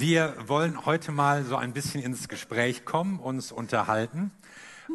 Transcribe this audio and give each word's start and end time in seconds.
Wir 0.00 0.36
wollen 0.46 0.86
heute 0.86 1.10
mal 1.10 1.42
so 1.42 1.56
ein 1.56 1.72
bisschen 1.72 2.00
ins 2.00 2.28
Gespräch 2.28 2.84
kommen, 2.84 3.18
uns 3.18 3.50
unterhalten, 3.50 4.30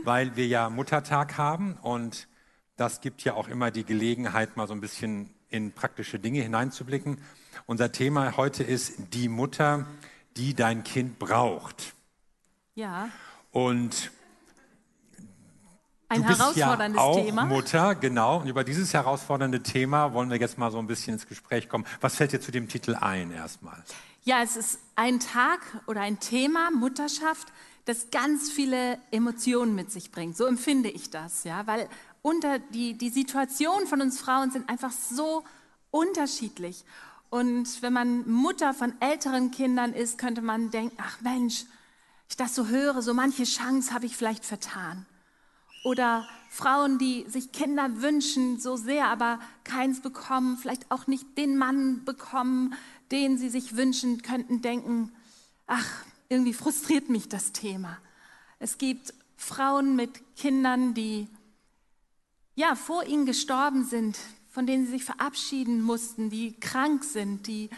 weil 0.05 0.37
wir 0.37 0.47
ja 0.47 0.69
Muttertag 0.69 1.37
haben 1.37 1.73
und 1.81 2.29
das 2.77 3.01
gibt 3.01 3.21
ja 3.25 3.33
auch 3.33 3.49
immer 3.49 3.69
die 3.69 3.83
Gelegenheit, 3.83 4.55
mal 4.55 4.65
so 4.65 4.73
ein 4.73 4.79
bisschen 4.79 5.29
in 5.49 5.73
praktische 5.73 6.19
Dinge 6.19 6.41
hineinzublicken. 6.41 7.17
Unser 7.65 7.91
Thema 7.91 8.37
heute 8.37 8.63
ist 8.63 8.93
die 9.13 9.27
Mutter, 9.27 9.85
die 10.37 10.53
dein 10.53 10.85
Kind 10.85 11.19
braucht. 11.19 11.95
Ja. 12.73 13.09
Und 13.51 14.09
ein 16.07 16.21
du 16.21 16.27
bist 16.27 16.39
herausforderndes 16.39 16.95
ja 16.95 17.03
auch 17.03 17.25
Thema. 17.25 17.45
Mutter, 17.45 17.95
genau. 17.95 18.39
Und 18.39 18.47
über 18.47 18.63
dieses 18.63 18.93
herausfordernde 18.93 19.63
Thema 19.63 20.13
wollen 20.13 20.29
wir 20.29 20.37
jetzt 20.37 20.57
mal 20.57 20.71
so 20.71 20.79
ein 20.79 20.87
bisschen 20.87 21.15
ins 21.15 21.27
Gespräch 21.27 21.67
kommen. 21.67 21.83
Was 21.99 22.15
fällt 22.15 22.31
dir 22.31 22.39
zu 22.39 22.53
dem 22.53 22.69
Titel 22.69 22.95
ein 22.95 23.31
erstmal? 23.31 23.83
Ja, 24.25 24.41
es 24.41 24.55
ist 24.55 24.79
ein 24.95 25.19
Tag 25.19 25.59
oder 25.85 25.99
ein 25.99 26.17
Thema, 26.17 26.71
Mutterschaft, 26.71 27.51
das 27.83 28.09
ganz 28.09 28.49
viele 28.49 28.97
Emotionen 29.11 29.75
mit 29.75 29.91
sich 29.91 30.11
bringt. 30.11 30.37
So 30.37 30.45
empfinde 30.45 30.89
ich 30.89 31.09
das, 31.09 31.43
ja, 31.43 31.67
weil 31.67 31.89
unter 32.21 32.59
die, 32.59 32.97
die 32.97 33.09
Situationen 33.09 33.85
von 33.85 33.99
uns 33.99 34.21
Frauen 34.21 34.49
sind 34.49 34.69
einfach 34.69 34.93
so 34.93 35.43
unterschiedlich. 35.91 36.85
Und 37.31 37.81
wenn 37.81 37.91
man 37.91 38.29
Mutter 38.31 38.73
von 38.73 38.93
älteren 39.01 39.51
Kindern 39.51 39.91
ist, 39.91 40.17
könnte 40.17 40.41
man 40.41 40.71
denken, 40.71 40.95
ach 41.01 41.19
Mensch, 41.19 41.65
ich 42.29 42.37
das 42.37 42.55
so 42.55 42.67
höre, 42.67 43.01
so 43.01 43.13
manche 43.13 43.43
Chance 43.43 43.93
habe 43.93 44.05
ich 44.05 44.15
vielleicht 44.15 44.45
vertan. 44.45 45.05
Oder 45.83 46.25
Frauen, 46.49 46.97
die 46.97 47.25
sich 47.27 47.51
Kinder 47.51 48.01
wünschen, 48.01 48.57
so 48.57 48.77
sehr, 48.77 49.07
aber 49.07 49.39
keins 49.65 50.01
bekommen, 50.01 50.57
vielleicht 50.57 50.89
auch 50.91 51.07
nicht 51.07 51.37
den 51.37 51.57
Mann 51.57 52.05
bekommen, 52.05 52.73
den 53.13 53.37
sie 53.37 53.49
sich 53.49 53.77
wünschen, 53.77 54.21
könnten 54.23 54.61
denken, 54.61 55.11
ach, 55.67 55.87
irgendwie 56.29 56.53
frustriert 56.53 57.09
mich 57.09 57.29
das 57.29 57.51
Thema. 57.53 57.97
Es 58.59 58.77
gibt 58.77 59.13
Frauen 59.37 59.95
mit 59.95 60.35
Kindern, 60.35 60.93
die 60.93 61.27
ja 62.55 62.75
vor 62.75 63.05
ihnen 63.05 63.25
gestorben 63.25 63.85
sind, 63.85 64.17
von 64.49 64.65
denen 64.65 64.85
sie 64.85 64.93
sich 64.93 65.03
verabschieden 65.03 65.81
mussten, 65.81 66.29
die 66.29 66.59
krank 66.59 67.03
sind, 67.03 67.47
die 67.47 67.69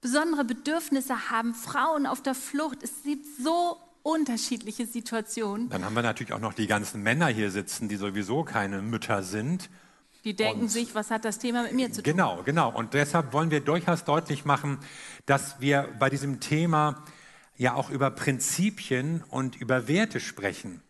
besondere 0.00 0.44
Bedürfnisse 0.44 1.30
haben, 1.30 1.54
Frauen 1.54 2.06
auf 2.06 2.22
der 2.22 2.34
Flucht. 2.34 2.82
Es 2.82 3.02
gibt 3.02 3.26
so 3.42 3.78
unterschiedliche 4.02 4.86
Situationen. 4.86 5.68
Dann 5.68 5.84
haben 5.84 5.96
wir 5.96 6.02
natürlich 6.02 6.32
auch 6.32 6.40
noch 6.40 6.54
die 6.54 6.68
ganzen 6.68 7.02
Männer 7.02 7.26
hier 7.26 7.50
sitzen, 7.50 7.88
die 7.88 7.96
sowieso 7.96 8.44
keine 8.44 8.82
Mütter 8.82 9.24
sind. 9.24 9.68
Die 10.26 10.34
denken 10.34 10.62
Und- 10.62 10.68
sich, 10.68 10.92
was 10.96 11.12
hat 11.12 11.24
das 11.24 11.38
Thema 11.38 11.62
mit 11.62 11.74
mir 11.74 11.92
zu 11.92 12.02
tun? 12.02 12.12
Genau, 12.12 12.42
genau. 12.44 12.70
Und 12.72 12.94
deshalb 12.94 13.32
wollen 13.32 13.52
wir 13.52 13.60
durchaus 13.60 14.02
deutlich 14.02 14.44
machen, 14.44 14.78
dass 15.24 15.60
wir 15.60 15.88
bei 16.00 16.10
diesem 16.10 16.40
Thema 16.40 17.04
ja 17.56 17.74
auch 17.74 17.90
über 17.90 18.10
Prinzipien 18.10 19.22
und 19.30 19.54
über 19.54 19.86
Werte 19.86 20.18
sprechen, 20.18 20.82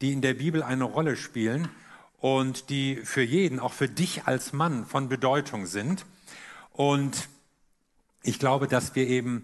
die 0.00 0.14
in 0.14 0.22
der 0.22 0.32
Bibel 0.32 0.62
eine 0.62 0.84
Rolle 0.84 1.16
spielen 1.16 1.68
und 2.16 2.70
die 2.70 2.96
für 2.96 3.20
jeden, 3.20 3.60
auch 3.60 3.74
für 3.74 3.90
dich 3.90 4.26
als 4.26 4.54
Mann, 4.54 4.86
von 4.86 5.10
Bedeutung 5.10 5.66
sind. 5.66 6.06
Und 6.72 7.28
ich 8.22 8.38
glaube, 8.38 8.68
dass 8.68 8.94
wir 8.94 9.06
eben 9.06 9.42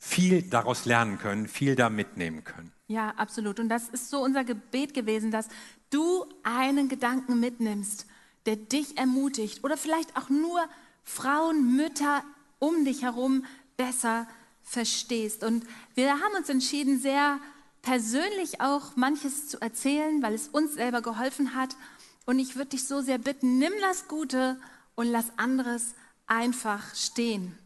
viel 0.00 0.42
daraus 0.42 0.86
lernen 0.86 1.18
können, 1.18 1.46
viel 1.46 1.76
da 1.76 1.88
mitnehmen 1.88 2.42
können. 2.42 2.72
Ja, 2.88 3.10
absolut. 3.10 3.60
Und 3.60 3.68
das 3.68 3.88
ist 3.90 4.10
so 4.10 4.20
unser 4.24 4.42
Gebet 4.42 4.92
gewesen, 4.92 5.30
dass 5.30 5.46
du 5.90 6.26
einen 6.42 6.88
Gedanken 6.88 7.38
mitnimmst, 7.38 8.06
der 8.46 8.56
dich 8.56 8.98
ermutigt 8.98 9.64
oder 9.64 9.76
vielleicht 9.76 10.16
auch 10.16 10.28
nur 10.28 10.60
Frauen, 11.04 11.76
Mütter 11.76 12.24
um 12.58 12.84
dich 12.84 13.02
herum 13.02 13.44
besser 13.76 14.26
verstehst. 14.62 15.42
Und 15.44 15.66
wir 15.94 16.12
haben 16.12 16.34
uns 16.36 16.48
entschieden, 16.48 17.00
sehr 17.00 17.40
persönlich 17.82 18.60
auch 18.60 18.96
manches 18.96 19.48
zu 19.48 19.60
erzählen, 19.60 20.22
weil 20.22 20.34
es 20.34 20.48
uns 20.48 20.74
selber 20.74 21.02
geholfen 21.02 21.54
hat. 21.54 21.76
Und 22.24 22.38
ich 22.38 22.54
würde 22.54 22.70
dich 22.70 22.86
so 22.86 23.00
sehr 23.00 23.18
bitten, 23.18 23.58
nimm 23.58 23.72
das 23.80 24.06
Gute 24.06 24.60
und 24.94 25.08
lass 25.08 25.26
anderes 25.36 25.94
einfach 26.26 26.94
stehen. 26.94 27.58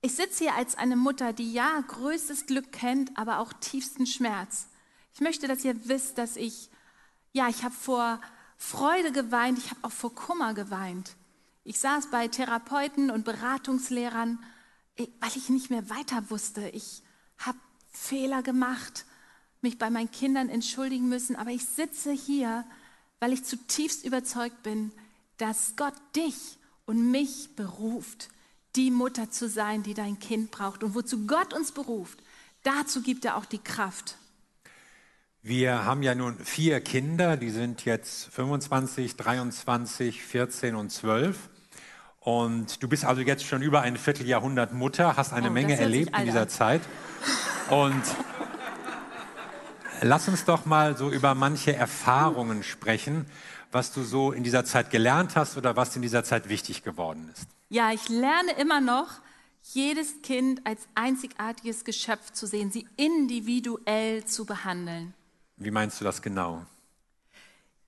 Ich 0.00 0.16
sitze 0.16 0.44
hier 0.44 0.54
als 0.54 0.76
eine 0.76 0.96
Mutter, 0.96 1.32
die 1.32 1.52
ja 1.52 1.80
größtes 1.80 2.46
Glück 2.46 2.72
kennt, 2.72 3.16
aber 3.16 3.38
auch 3.38 3.52
tiefsten 3.54 4.06
Schmerz. 4.06 4.66
Ich 5.14 5.20
möchte, 5.20 5.46
dass 5.48 5.64
ihr 5.64 5.88
wisst, 5.88 6.18
dass 6.18 6.36
ich, 6.36 6.68
ja, 7.32 7.48
ich 7.48 7.64
habe 7.64 7.74
vor 7.74 8.20
Freude 8.66 9.12
geweint, 9.12 9.58
ich 9.58 9.68
habe 9.68 9.80
auch 9.82 9.92
vor 9.92 10.14
Kummer 10.14 10.54
geweint. 10.54 11.16
Ich 11.64 11.78
saß 11.78 12.10
bei 12.10 12.28
Therapeuten 12.28 13.10
und 13.10 13.26
Beratungslehrern, 13.26 14.42
eh, 14.96 15.06
weil 15.20 15.36
ich 15.36 15.50
nicht 15.50 15.68
mehr 15.68 15.90
weiter 15.90 16.30
wusste. 16.30 16.70
Ich 16.70 17.02
habe 17.36 17.58
Fehler 17.92 18.42
gemacht, 18.42 19.04
mich 19.60 19.78
bei 19.78 19.90
meinen 19.90 20.10
Kindern 20.10 20.48
entschuldigen 20.48 21.10
müssen, 21.10 21.36
aber 21.36 21.50
ich 21.50 21.66
sitze 21.66 22.10
hier, 22.10 22.64
weil 23.20 23.34
ich 23.34 23.44
zutiefst 23.44 24.02
überzeugt 24.02 24.62
bin, 24.62 24.92
dass 25.36 25.76
Gott 25.76 25.94
dich 26.16 26.58
und 26.86 27.10
mich 27.10 27.54
beruft, 27.56 28.30
die 28.76 28.90
Mutter 28.90 29.30
zu 29.30 29.46
sein, 29.46 29.82
die 29.82 29.94
dein 29.94 30.18
Kind 30.18 30.50
braucht. 30.50 30.82
Und 30.82 30.94
wozu 30.94 31.26
Gott 31.26 31.52
uns 31.52 31.70
beruft, 31.70 32.18
dazu 32.62 33.02
gibt 33.02 33.26
er 33.26 33.36
auch 33.36 33.44
die 33.44 33.62
Kraft. 33.62 34.16
Wir 35.46 35.84
haben 35.84 36.02
ja 36.02 36.14
nun 36.14 36.38
vier 36.38 36.80
Kinder, 36.80 37.36
die 37.36 37.50
sind 37.50 37.84
jetzt 37.84 38.32
25, 38.32 39.14
23, 39.14 40.22
14 40.24 40.74
und 40.74 40.88
12. 40.88 41.36
Und 42.20 42.82
du 42.82 42.88
bist 42.88 43.04
also 43.04 43.20
jetzt 43.20 43.44
schon 43.44 43.60
über 43.60 43.82
ein 43.82 43.98
Vierteljahrhundert 43.98 44.72
Mutter, 44.72 45.18
hast 45.18 45.34
eine 45.34 45.50
Oh, 45.50 45.52
Menge 45.52 45.78
erlebt 45.78 46.16
in 46.18 46.24
dieser. 46.24 46.48
Zeit. 46.48 46.80
Und 47.68 48.02
lass 50.00 50.28
uns 50.28 50.46
doch 50.46 50.64
mal 50.64 50.96
so 50.96 51.10
über 51.10 51.34
manche 51.34 51.76
Erfahrungen 51.76 52.62
sprechen, 52.62 53.26
was 53.70 53.92
du 53.92 54.02
so 54.02 54.32
in 54.32 54.44
dieser 54.44 54.64
Zeit 54.64 54.90
gelernt 54.90 55.36
hast 55.36 55.58
oder 55.58 55.76
was 55.76 55.94
in 55.94 56.00
dieser 56.00 56.24
Zeit 56.24 56.48
wichtig 56.48 56.82
geworden 56.84 57.28
ist. 57.34 57.46
Ja, 57.68 57.92
ich 57.92 58.08
lerne 58.08 58.52
immer 58.58 58.80
noch, 58.80 59.08
jedes 59.60 60.22
Kind 60.22 60.66
als 60.66 60.88
einzigartiges 60.94 61.84
Geschöpf 61.84 62.32
zu 62.32 62.46
sehen, 62.46 62.70
sie 62.70 62.86
individuell 62.96 64.24
zu 64.24 64.46
behandeln. 64.46 65.12
Wie 65.64 65.70
meinst 65.70 66.00
du 66.00 66.04
das 66.04 66.22
genau? 66.22 66.64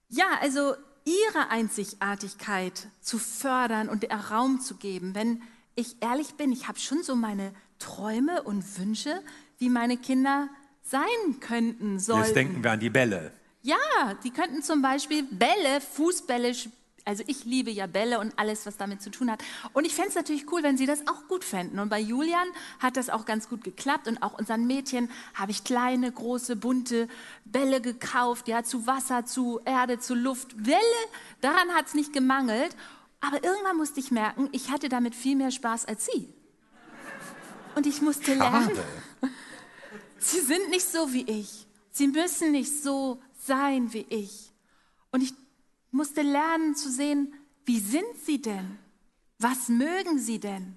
Ja, 0.08 0.26
also 0.40 0.74
ihre 1.04 1.50
Einzigartigkeit 1.50 2.88
zu 3.00 3.18
fördern 3.18 3.88
und 3.88 4.04
ihr 4.04 4.10
Raum 4.14 4.60
zu 4.60 4.76
geben. 4.76 5.14
Wenn 5.14 5.42
ich 5.74 5.96
ehrlich 6.00 6.34
bin, 6.34 6.52
ich 6.52 6.68
habe 6.68 6.78
schon 6.78 7.02
so 7.02 7.14
meine 7.14 7.52
Träume 7.78 8.42
und 8.42 8.78
Wünsche, 8.78 9.22
wie 9.58 9.68
meine 9.68 9.96
Kinder 9.96 10.48
sein 10.82 11.40
könnten, 11.40 11.98
sollten. 11.98 12.24
Jetzt 12.24 12.36
denken 12.36 12.64
wir 12.64 12.72
an 12.72 12.80
die 12.80 12.90
Bälle. 12.90 13.32
Ja, 13.62 14.14
die 14.22 14.30
könnten 14.30 14.62
zum 14.62 14.80
Beispiel 14.80 15.22
Bälle, 15.24 15.80
Fußbälle, 15.80 16.50
sp- 16.54 16.70
also 17.06 17.22
ich 17.28 17.44
liebe 17.44 17.70
ja 17.70 17.86
Bälle 17.86 18.18
und 18.18 18.36
alles, 18.36 18.66
was 18.66 18.76
damit 18.76 19.00
zu 19.00 19.10
tun 19.10 19.30
hat. 19.30 19.42
Und 19.72 19.84
ich 19.86 19.94
fände 19.94 20.08
es 20.08 20.16
natürlich 20.16 20.50
cool, 20.50 20.64
wenn 20.64 20.76
sie 20.76 20.86
das 20.86 21.06
auch 21.06 21.28
gut 21.28 21.44
fänden. 21.44 21.78
Und 21.78 21.88
bei 21.88 22.00
Julian 22.00 22.48
hat 22.80 22.96
das 22.96 23.10
auch 23.10 23.24
ganz 23.24 23.48
gut 23.48 23.62
geklappt. 23.62 24.08
Und 24.08 24.22
auch 24.22 24.36
unseren 24.36 24.66
Mädchen 24.66 25.08
habe 25.34 25.52
ich 25.52 25.62
kleine, 25.62 26.10
große, 26.10 26.56
bunte 26.56 27.08
Bälle 27.44 27.80
gekauft, 27.80 28.48
ja, 28.48 28.64
zu 28.64 28.88
Wasser, 28.88 29.24
zu 29.24 29.60
Erde, 29.64 30.00
zu 30.00 30.14
Luft. 30.14 30.56
Bälle, 30.56 30.80
daran 31.40 31.70
hat 31.70 31.86
es 31.86 31.94
nicht 31.94 32.12
gemangelt. 32.12 32.76
Aber 33.20 33.42
irgendwann 33.42 33.76
musste 33.76 34.00
ich 34.00 34.10
merken, 34.10 34.48
ich 34.50 34.70
hatte 34.72 34.88
damit 34.88 35.14
viel 35.14 35.36
mehr 35.36 35.52
Spaß 35.52 35.86
als 35.86 36.06
sie. 36.06 36.28
Und 37.76 37.86
ich 37.86 38.02
musste 38.02 38.34
lernen, 38.34 38.70
Schade. 38.74 38.84
Sie 40.18 40.40
sind 40.40 40.70
nicht 40.70 40.90
so 40.90 41.12
wie 41.12 41.22
ich. 41.22 41.68
Sie 41.92 42.08
müssen 42.08 42.50
nicht 42.50 42.82
so 42.82 43.22
sein 43.38 43.92
wie 43.92 44.06
ich. 44.08 44.50
Und 45.12 45.22
ich 45.22 45.34
musste 45.90 46.22
lernen 46.22 46.74
zu 46.74 46.90
sehen, 46.90 47.32
wie 47.64 47.80
sind 47.80 48.04
sie 48.24 48.40
denn? 48.40 48.78
Was 49.38 49.68
mögen 49.68 50.18
sie 50.18 50.38
denn? 50.38 50.76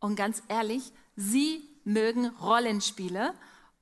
Und 0.00 0.16
ganz 0.16 0.42
ehrlich, 0.48 0.92
sie 1.16 1.62
mögen 1.84 2.26
Rollenspiele. 2.26 3.32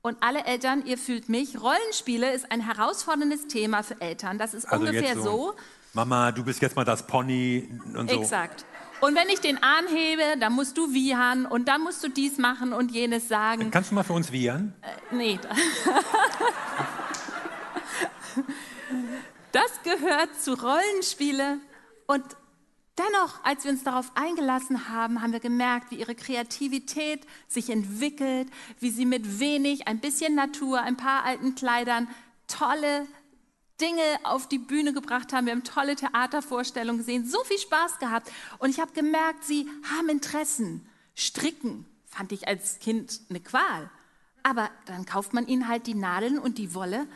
Und 0.01 0.17
alle 0.21 0.45
Eltern, 0.45 0.85
ihr 0.85 0.97
fühlt 0.97 1.29
mich, 1.29 1.59
Rollenspiele 1.59 2.31
ist 2.33 2.51
ein 2.51 2.61
herausforderndes 2.61 3.47
Thema 3.47 3.83
für 3.83 3.99
Eltern. 3.99 4.37
Das 4.37 4.53
ist 4.53 4.65
Also 4.65 4.85
ungefähr 4.85 5.15
jetzt 5.15 5.23
so. 5.23 5.53
Mama, 5.93 6.31
du 6.31 6.43
bist 6.43 6.61
jetzt 6.61 6.75
mal 6.75 6.85
das 6.85 7.07
Pony 7.07 7.69
und 7.95 8.09
so. 8.09 8.21
Exakt. 8.21 8.65
Und 9.01 9.15
wenn 9.15 9.27
ich 9.29 9.41
den 9.41 9.61
Arm 9.61 9.87
hebe, 9.87 10.39
dann 10.39 10.53
musst 10.53 10.77
du 10.77 10.93
wiehern 10.93 11.45
und 11.45 11.67
dann 11.67 11.81
musst 11.81 12.03
du 12.03 12.07
dies 12.09 12.37
machen 12.37 12.71
und 12.73 12.91
jenes 12.91 13.27
sagen. 13.27 13.71
Kannst 13.71 13.91
du 13.91 13.95
mal 13.95 14.03
für 14.03 14.13
uns 14.13 14.31
wiehern? 14.31 14.73
Nee. 15.11 15.39
Das 19.55 19.83
gehört 19.83 20.35
zu 20.41 20.53
Rollenspiele. 20.53 21.59
Und 22.07 22.25
dennoch, 22.97 23.41
als 23.45 23.63
wir 23.63 23.71
uns 23.71 23.85
darauf 23.85 24.11
eingelassen 24.13 24.89
haben, 24.89 25.21
haben 25.21 25.31
wir 25.31 25.39
gemerkt, 25.39 25.91
wie 25.91 25.95
ihre 25.95 26.13
Kreativität 26.13 27.25
sich 27.47 27.69
entwickelt, 27.69 28.49
wie 28.81 28.89
sie 28.89 29.05
mit 29.05 29.39
wenig, 29.39 29.87
ein 29.87 30.01
bisschen 30.01 30.35
Natur, 30.35 30.81
ein 30.81 30.97
paar 30.97 31.23
alten 31.23 31.55
Kleidern 31.55 32.09
tolle 32.47 33.07
Dinge 33.79 34.03
auf 34.23 34.49
die 34.49 34.59
Bühne 34.59 34.91
gebracht 34.91 35.31
haben. 35.31 35.45
Wir 35.45 35.53
haben 35.53 35.63
tolle 35.63 35.95
Theatervorstellungen 35.95 36.97
gesehen, 36.97 37.25
so 37.25 37.41
viel 37.45 37.57
Spaß 37.57 37.99
gehabt. 37.99 38.29
Und 38.59 38.71
ich 38.71 38.81
habe 38.81 38.91
gemerkt, 38.91 39.45
sie 39.45 39.69
haben 39.89 40.09
Interessen, 40.09 40.85
stricken, 41.15 41.85
fand 42.07 42.33
ich 42.33 42.49
als 42.49 42.79
Kind 42.79 43.21
eine 43.29 43.39
Qual. 43.39 43.89
Aber 44.43 44.69
dann 44.85 45.05
kauft 45.05 45.33
man 45.33 45.47
ihnen 45.47 45.69
halt 45.69 45.87
die 45.87 45.95
Nadeln 45.95 46.39
und 46.39 46.57
die 46.57 46.73
Wolle. 46.73 47.07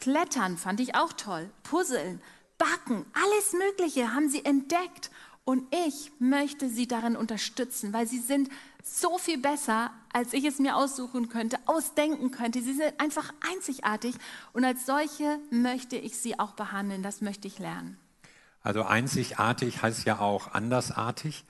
Klettern 0.00 0.56
fand 0.56 0.80
ich 0.80 0.94
auch 0.94 1.12
toll. 1.12 1.50
Puzzeln, 1.62 2.20
Backen, 2.58 3.04
alles 3.12 3.52
Mögliche 3.52 4.14
haben 4.14 4.28
sie 4.28 4.44
entdeckt. 4.44 5.10
Und 5.44 5.64
ich 5.74 6.12
möchte 6.18 6.68
sie 6.68 6.86
darin 6.86 7.16
unterstützen, 7.16 7.92
weil 7.92 8.06
sie 8.06 8.18
sind 8.18 8.50
so 8.82 9.18
viel 9.18 9.38
besser, 9.38 9.90
als 10.12 10.32
ich 10.32 10.44
es 10.44 10.58
mir 10.58 10.76
aussuchen 10.76 11.28
könnte, 11.28 11.58
ausdenken 11.66 12.30
könnte. 12.30 12.62
Sie 12.62 12.74
sind 12.74 12.98
einfach 12.98 13.32
einzigartig 13.52 14.14
und 14.52 14.64
als 14.64 14.86
solche 14.86 15.38
möchte 15.50 15.96
ich 15.96 16.16
sie 16.16 16.38
auch 16.38 16.52
behandeln. 16.52 17.02
Das 17.02 17.20
möchte 17.20 17.48
ich 17.48 17.58
lernen. 17.58 17.98
Also 18.62 18.82
einzigartig 18.82 19.82
heißt 19.82 20.04
ja 20.04 20.20
auch 20.20 20.52
andersartig. 20.52 21.44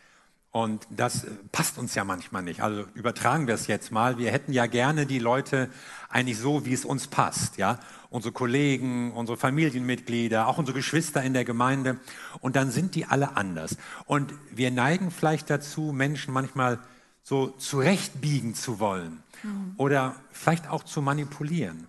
Und 0.52 0.86
das 0.90 1.26
passt 1.52 1.78
uns 1.78 1.94
ja 1.94 2.02
manchmal 2.02 2.42
nicht. 2.42 2.60
Also 2.60 2.84
übertragen 2.94 3.46
wir 3.46 3.54
es 3.54 3.68
jetzt 3.68 3.92
mal. 3.92 4.18
Wir 4.18 4.32
hätten 4.32 4.52
ja 4.52 4.66
gerne 4.66 5.06
die 5.06 5.20
Leute 5.20 5.70
eigentlich 6.08 6.38
so, 6.38 6.66
wie 6.66 6.72
es 6.72 6.84
uns 6.84 7.06
passt. 7.06 7.56
Ja, 7.56 7.78
unsere 8.10 8.32
Kollegen, 8.32 9.12
unsere 9.12 9.38
Familienmitglieder, 9.38 10.48
auch 10.48 10.58
unsere 10.58 10.76
Geschwister 10.76 11.22
in 11.22 11.34
der 11.34 11.44
Gemeinde. 11.44 12.00
Und 12.40 12.56
dann 12.56 12.72
sind 12.72 12.96
die 12.96 13.06
alle 13.06 13.36
anders. 13.36 13.76
Und 14.06 14.34
wir 14.50 14.72
neigen 14.72 15.12
vielleicht 15.12 15.50
dazu, 15.50 15.92
Menschen 15.92 16.34
manchmal 16.34 16.80
so 17.22 17.48
zurechtbiegen 17.48 18.56
zu 18.56 18.80
wollen 18.80 19.22
mhm. 19.44 19.74
oder 19.76 20.16
vielleicht 20.32 20.68
auch 20.68 20.82
zu 20.82 21.00
manipulieren. 21.00 21.86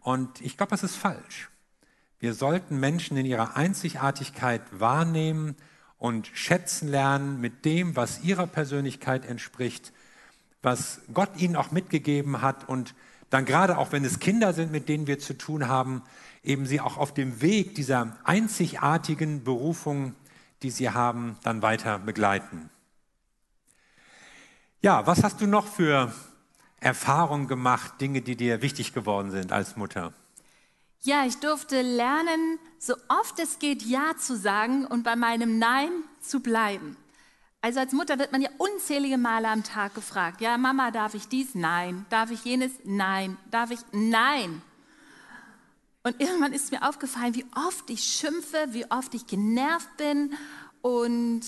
Und 0.00 0.40
ich 0.40 0.56
glaube, 0.56 0.70
das 0.70 0.82
ist 0.82 0.96
falsch. 0.96 1.50
Wir 2.18 2.32
sollten 2.32 2.80
Menschen 2.80 3.18
in 3.18 3.26
ihrer 3.26 3.56
Einzigartigkeit 3.56 4.62
wahrnehmen 4.70 5.56
und 6.02 6.28
schätzen 6.34 6.88
lernen 6.88 7.40
mit 7.40 7.64
dem, 7.64 7.94
was 7.94 8.24
ihrer 8.24 8.48
Persönlichkeit 8.48 9.24
entspricht, 9.24 9.92
was 10.60 11.00
Gott 11.14 11.30
ihnen 11.36 11.54
auch 11.54 11.70
mitgegeben 11.70 12.42
hat 12.42 12.68
und 12.68 12.96
dann 13.30 13.44
gerade 13.44 13.78
auch 13.78 13.92
wenn 13.92 14.04
es 14.04 14.18
Kinder 14.18 14.52
sind, 14.52 14.72
mit 14.72 14.88
denen 14.88 15.06
wir 15.06 15.20
zu 15.20 15.38
tun 15.38 15.68
haben, 15.68 16.02
eben 16.42 16.66
sie 16.66 16.80
auch 16.80 16.96
auf 16.96 17.14
dem 17.14 17.40
Weg 17.40 17.76
dieser 17.76 18.16
einzigartigen 18.24 19.44
Berufung, 19.44 20.16
die 20.64 20.70
sie 20.70 20.90
haben, 20.90 21.36
dann 21.44 21.62
weiter 21.62 22.00
begleiten. 22.00 22.68
Ja, 24.80 25.06
was 25.06 25.22
hast 25.22 25.40
du 25.40 25.46
noch 25.46 25.68
für 25.68 26.12
Erfahrungen 26.80 27.46
gemacht, 27.46 28.00
Dinge, 28.00 28.22
die 28.22 28.34
dir 28.34 28.60
wichtig 28.60 28.92
geworden 28.92 29.30
sind 29.30 29.52
als 29.52 29.76
Mutter? 29.76 30.12
Ja, 31.04 31.26
ich 31.26 31.38
durfte 31.38 31.82
lernen, 31.82 32.60
so 32.78 32.94
oft 33.08 33.36
es 33.40 33.58
geht 33.58 33.82
Ja 33.82 34.16
zu 34.16 34.36
sagen 34.36 34.86
und 34.86 35.02
bei 35.02 35.16
meinem 35.16 35.58
Nein 35.58 35.90
zu 36.20 36.38
bleiben. 36.38 36.96
Also 37.60 37.80
als 37.80 37.92
Mutter 37.92 38.20
wird 38.20 38.30
man 38.30 38.40
ja 38.40 38.50
unzählige 38.58 39.18
Male 39.18 39.48
am 39.48 39.64
Tag 39.64 39.96
gefragt, 39.96 40.40
ja, 40.40 40.56
Mama, 40.58 40.92
darf 40.92 41.14
ich 41.14 41.26
dies? 41.26 41.56
Nein. 41.56 42.06
Darf 42.08 42.30
ich 42.30 42.44
jenes? 42.44 42.70
Nein. 42.84 43.36
Darf 43.50 43.72
ich? 43.72 43.80
Nein. 43.90 44.62
Und 46.04 46.20
irgendwann 46.20 46.52
ist 46.52 46.70
mir 46.70 46.88
aufgefallen, 46.88 47.34
wie 47.34 47.46
oft 47.66 47.90
ich 47.90 48.04
schimpfe, 48.04 48.68
wie 48.70 48.88
oft 48.88 49.12
ich 49.14 49.26
genervt 49.26 49.96
bin. 49.96 50.36
Und 50.82 51.42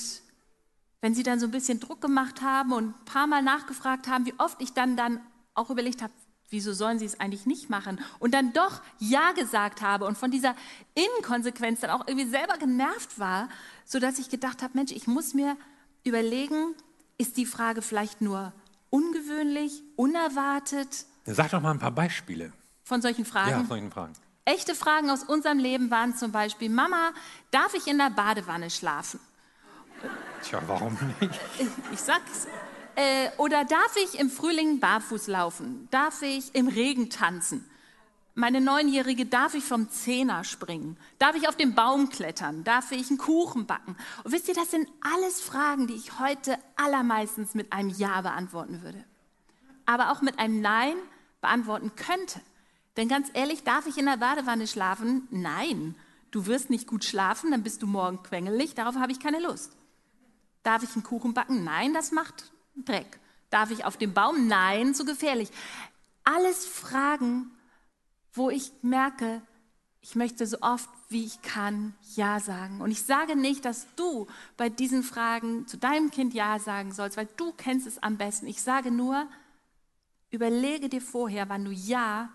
wenn 1.01 1.15
sie 1.15 1.23
dann 1.23 1.39
so 1.39 1.47
ein 1.47 1.53
bisschen 1.53 1.79
Druck 1.79 2.01
gemacht 2.01 2.43
haben 2.43 2.73
und 2.73 2.89
ein 2.89 3.05
paar 3.05 3.29
Mal 3.29 3.43
nachgefragt 3.43 4.09
haben, 4.09 4.27
wie 4.27 4.35
oft 4.39 4.61
ich 4.61 4.73
dann, 4.73 4.97
dann 4.97 5.21
auch 5.55 5.71
überlegt 5.71 6.03
habe, 6.03 6.13
wieso 6.55 6.73
sollen 6.73 6.99
sie 6.99 7.05
es 7.05 7.21
eigentlich 7.21 7.45
nicht 7.45 7.69
machen? 7.69 8.01
Und 8.19 8.33
dann 8.33 8.53
doch 8.53 8.81
Ja 8.99 9.33
gesagt 9.33 9.83
habe 9.83 10.07
und 10.07 10.17
von 10.17 10.31
dieser 10.31 10.55
Inkonsequenz 10.95 11.81
dann 11.81 11.91
auch 11.91 12.07
irgendwie 12.07 12.29
selber 12.29 12.57
genervt 12.57 13.19
war, 13.19 13.49
sodass 13.85 14.19
ich 14.19 14.31
gedacht 14.31 14.63
habe, 14.63 14.73
Mensch, 14.75 14.93
ich 14.93 15.07
muss 15.07 15.35
mir 15.35 15.57
überlegen, 16.05 16.75
ist 17.19 17.37
die 17.37 17.45
Frage 17.45 17.83
vielleicht 17.83 18.21
nur 18.21 18.53
ungewöhnlich, 18.91 19.83
unerwartet? 19.97 21.05
Sag 21.27 21.51
doch 21.51 21.61
mal 21.61 21.73
ein 21.73 21.79
paar 21.79 21.91
Beispiele. 21.91 22.53
Von 22.85 23.03
solchen 23.03 23.25
Fragen? 23.25 23.51
Ja, 23.51 23.59
von 23.59 23.67
solchen 23.67 23.91
Fragen. 23.91 24.13
Echte 24.45 24.75
Fragen 24.75 25.11
aus 25.11 25.25
unserem 25.25 25.59
Leben 25.59 25.91
waren 25.91 26.15
zum 26.15 26.31
Beispiel, 26.31 26.69
Mama, 26.69 27.13
darf 27.51 27.75
ich 27.75 27.87
in 27.87 27.99
der 27.99 28.11
Badewanne 28.11 28.71
schlafen? 28.71 29.19
Tja, 30.43 30.63
warum 30.67 30.97
nicht? 31.21 31.41
Ich, 31.59 31.67
ich 31.93 32.01
sag's. 32.01 32.47
Äh, 32.97 33.31
oder 33.39 33.65
darf 33.65 33.97
ich 33.97 34.19
im 34.19 34.31
Frühling 34.31 34.81
barfuß 34.81 35.27
laufen? 35.27 35.89
Darf 35.91 36.23
ich 36.23 36.55
im 36.55 36.69
Regen 36.69 37.11
tanzen? 37.11 37.69
Meine 38.37 38.61
Neunjährige, 38.61 39.27
darf 39.27 39.55
ich 39.55 39.63
vom 39.63 39.89
Zehner 39.91 40.43
springen? 40.43 40.97
Darf 41.19 41.37
ich 41.37 41.49
auf 41.49 41.57
den 41.57 41.75
Baum 41.75 42.09
klettern? 42.09 42.65
Darf 42.65 42.91
ich 42.91 43.09
einen 43.09 43.19
Kuchen 43.19 43.67
backen? 43.67 43.97
Und 44.25 44.33
wisst 44.33 44.49
ihr, 44.49 44.55
das 44.55 44.73
sind 44.73 44.89
alles 45.01 45.41
Fragen, 45.41 45.87
die 45.87 45.95
ich 45.95 46.19
heute 46.19 46.59
allermeistens 46.75 47.55
mit 47.55 47.73
einem 47.73 47.91
Ja 47.91 48.21
beantworten 48.23 48.83
würde. 48.83 49.05
Aber 49.87 50.11
auch 50.11 50.21
mit 50.21 50.39
einem 50.41 50.61
Nein 50.61 50.97
beantworten 51.41 51.93
könnte. 51.95 52.41
Denn 52.97 53.09
ganz 53.09 53.29
ehrlich, 53.35 53.63
darf 53.63 53.87
ich 53.87 53.99
in 53.99 54.07
der 54.07 54.17
Badewanne 54.17 54.67
schlafen? 54.67 55.29
Nein. 55.31 55.95
Du 56.33 56.47
wirst 56.47 56.71
nicht 56.71 56.89
gut 56.89 57.05
schlafen, 57.05 57.53
dann 57.53 57.63
bist 57.63 57.83
du 57.83 57.87
morgen 57.87 58.21
quengelig, 58.25 58.75
darauf 58.75 58.97
habe 58.97 59.13
ich 59.13 59.21
keine 59.21 59.39
Lust. 59.39 59.77
Darf 60.65 60.83
ich 60.83 60.93
einen 60.95 61.05
Kuchen 61.05 61.35
backen? 61.35 61.63
Nein, 61.63 61.95
das 61.95 62.11
macht 62.11 62.51
Dreck. 62.77 63.19
Darf 63.51 63.71
ich 63.71 63.85
auf 63.85 63.97
dem 63.97 64.15
Baum? 64.15 64.49
Nein, 64.49 64.95
zu 64.95 65.05
gefährlich. 65.05 65.51
Alles 66.25 66.67
Fragen, 66.67 67.51
wo 68.33 68.51
ich 68.51 68.73
merke, 68.83 69.43
ich 70.01 70.15
möchte 70.15 70.47
so 70.47 70.59
oft 70.61 70.89
wie 71.09 71.25
ich 71.25 71.41
kann 71.43 71.95
Ja 72.15 72.41
sagen. 72.41 72.81
Und 72.81 72.91
ich 72.91 73.05
sage 73.05 73.37
nicht, 73.37 73.65
dass 73.65 73.87
du 73.95 74.27
bei 74.57 74.69
diesen 74.69 75.03
Fragen 75.03 75.67
zu 75.67 75.77
deinem 75.77 76.11
Kind 76.11 76.35
Ja 76.35 76.59
sagen 76.59 76.93
sollst, 76.93 77.17
weil 77.17 77.29
du 77.37 77.53
kennst 77.53 77.87
es 77.87 78.03
am 78.03 78.17
besten. 78.17 78.47
Ich 78.47 78.63
sage 78.63 78.91
nur, 78.91 79.27
überlege 80.31 80.89
dir 80.89 81.01
vorher, 81.01 81.49
wann 81.49 81.65
du 81.65 81.71
Ja 81.71 82.31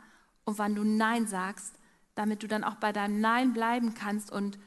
und 0.45 0.57
wann 0.57 0.75
du 0.75 0.83
Nein 0.83 1.27
sagst, 1.27 1.73
damit 2.15 2.41
du 2.41 2.47
dann 2.47 2.63
auch 2.63 2.75
bei 2.75 2.91
deinem 2.91 3.19
Nein 3.19 3.53
bleiben 3.53 3.93
kannst 3.93 4.31
und 4.31 4.57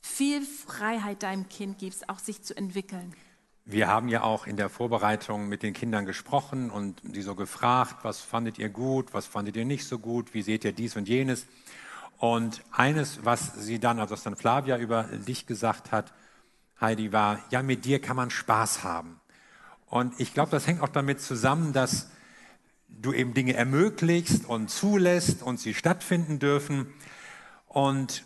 viel 0.00 0.42
Freiheit 0.42 1.22
deinem 1.22 1.48
Kind 1.48 1.78
gibst, 1.78 2.08
auch 2.08 2.18
sich 2.18 2.42
zu 2.42 2.56
entwickeln. 2.56 3.14
Wir 3.64 3.86
haben 3.86 4.08
ja 4.08 4.22
auch 4.22 4.48
in 4.48 4.56
der 4.56 4.68
Vorbereitung 4.68 5.48
mit 5.48 5.62
den 5.62 5.72
Kindern 5.72 6.04
gesprochen 6.04 6.68
und 6.68 7.00
sie 7.12 7.22
so 7.22 7.36
gefragt, 7.36 7.98
was 8.02 8.20
fandet 8.20 8.58
ihr 8.58 8.68
gut, 8.68 9.14
was 9.14 9.26
fandet 9.26 9.54
ihr 9.54 9.64
nicht 9.64 9.86
so 9.86 10.00
gut, 10.00 10.34
wie 10.34 10.42
seht 10.42 10.64
ihr 10.64 10.72
dies 10.72 10.96
und 10.96 11.08
jenes. 11.08 11.46
Und 12.18 12.64
eines, 12.72 13.24
was 13.24 13.54
sie 13.54 13.78
dann, 13.78 14.00
also 14.00 14.14
was 14.14 14.24
dann 14.24 14.34
Flavia 14.34 14.78
über 14.78 15.04
dich 15.04 15.46
gesagt 15.46 15.92
hat, 15.92 16.12
Heidi, 16.80 17.12
war, 17.12 17.38
ja, 17.50 17.62
mit 17.62 17.84
dir 17.84 18.00
kann 18.00 18.16
man 18.16 18.30
Spaß 18.30 18.82
haben. 18.82 19.20
Und 19.86 20.18
ich 20.18 20.34
glaube, 20.34 20.50
das 20.50 20.66
hängt 20.66 20.82
auch 20.82 20.88
damit 20.88 21.20
zusammen, 21.20 21.72
dass 21.72 22.10
du 22.88 23.12
eben 23.12 23.32
Dinge 23.32 23.54
ermöglichst 23.54 24.44
und 24.44 24.70
zulässt 24.70 25.40
und 25.40 25.60
sie 25.60 25.74
stattfinden 25.74 26.40
dürfen. 26.40 26.92
Und 27.68 28.24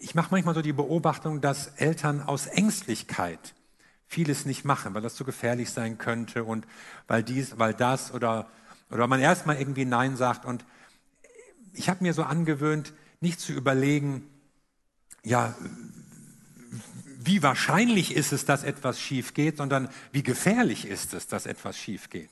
ich 0.00 0.14
mache 0.14 0.28
manchmal 0.32 0.54
so 0.54 0.60
die 0.60 0.74
Beobachtung, 0.74 1.40
dass 1.40 1.68
Eltern 1.76 2.20
aus 2.20 2.46
Ängstlichkeit 2.46 3.54
vieles 4.06 4.44
nicht 4.44 4.64
machen, 4.64 4.94
weil 4.94 5.02
das 5.02 5.14
zu 5.14 5.24
gefährlich 5.24 5.70
sein 5.70 5.98
könnte 5.98 6.44
und 6.44 6.66
weil 7.06 7.22
dies, 7.22 7.58
weil 7.58 7.74
das 7.74 8.12
oder, 8.12 8.48
oder 8.90 9.06
man 9.06 9.20
erstmal 9.20 9.56
irgendwie 9.56 9.84
Nein 9.84 10.16
sagt. 10.16 10.44
Und 10.44 10.64
ich 11.72 11.88
habe 11.88 12.04
mir 12.04 12.14
so 12.14 12.22
angewöhnt, 12.22 12.92
nicht 13.20 13.40
zu 13.40 13.52
überlegen, 13.52 14.28
ja, 15.22 15.54
wie 17.18 17.42
wahrscheinlich 17.42 18.14
ist 18.14 18.32
es, 18.32 18.44
dass 18.44 18.64
etwas 18.64 19.00
schief 19.00 19.32
geht, 19.32 19.56
sondern 19.56 19.88
wie 20.12 20.22
gefährlich 20.22 20.86
ist 20.86 21.14
es, 21.14 21.26
dass 21.26 21.46
etwas 21.46 21.78
schief 21.78 22.10
geht. 22.10 22.30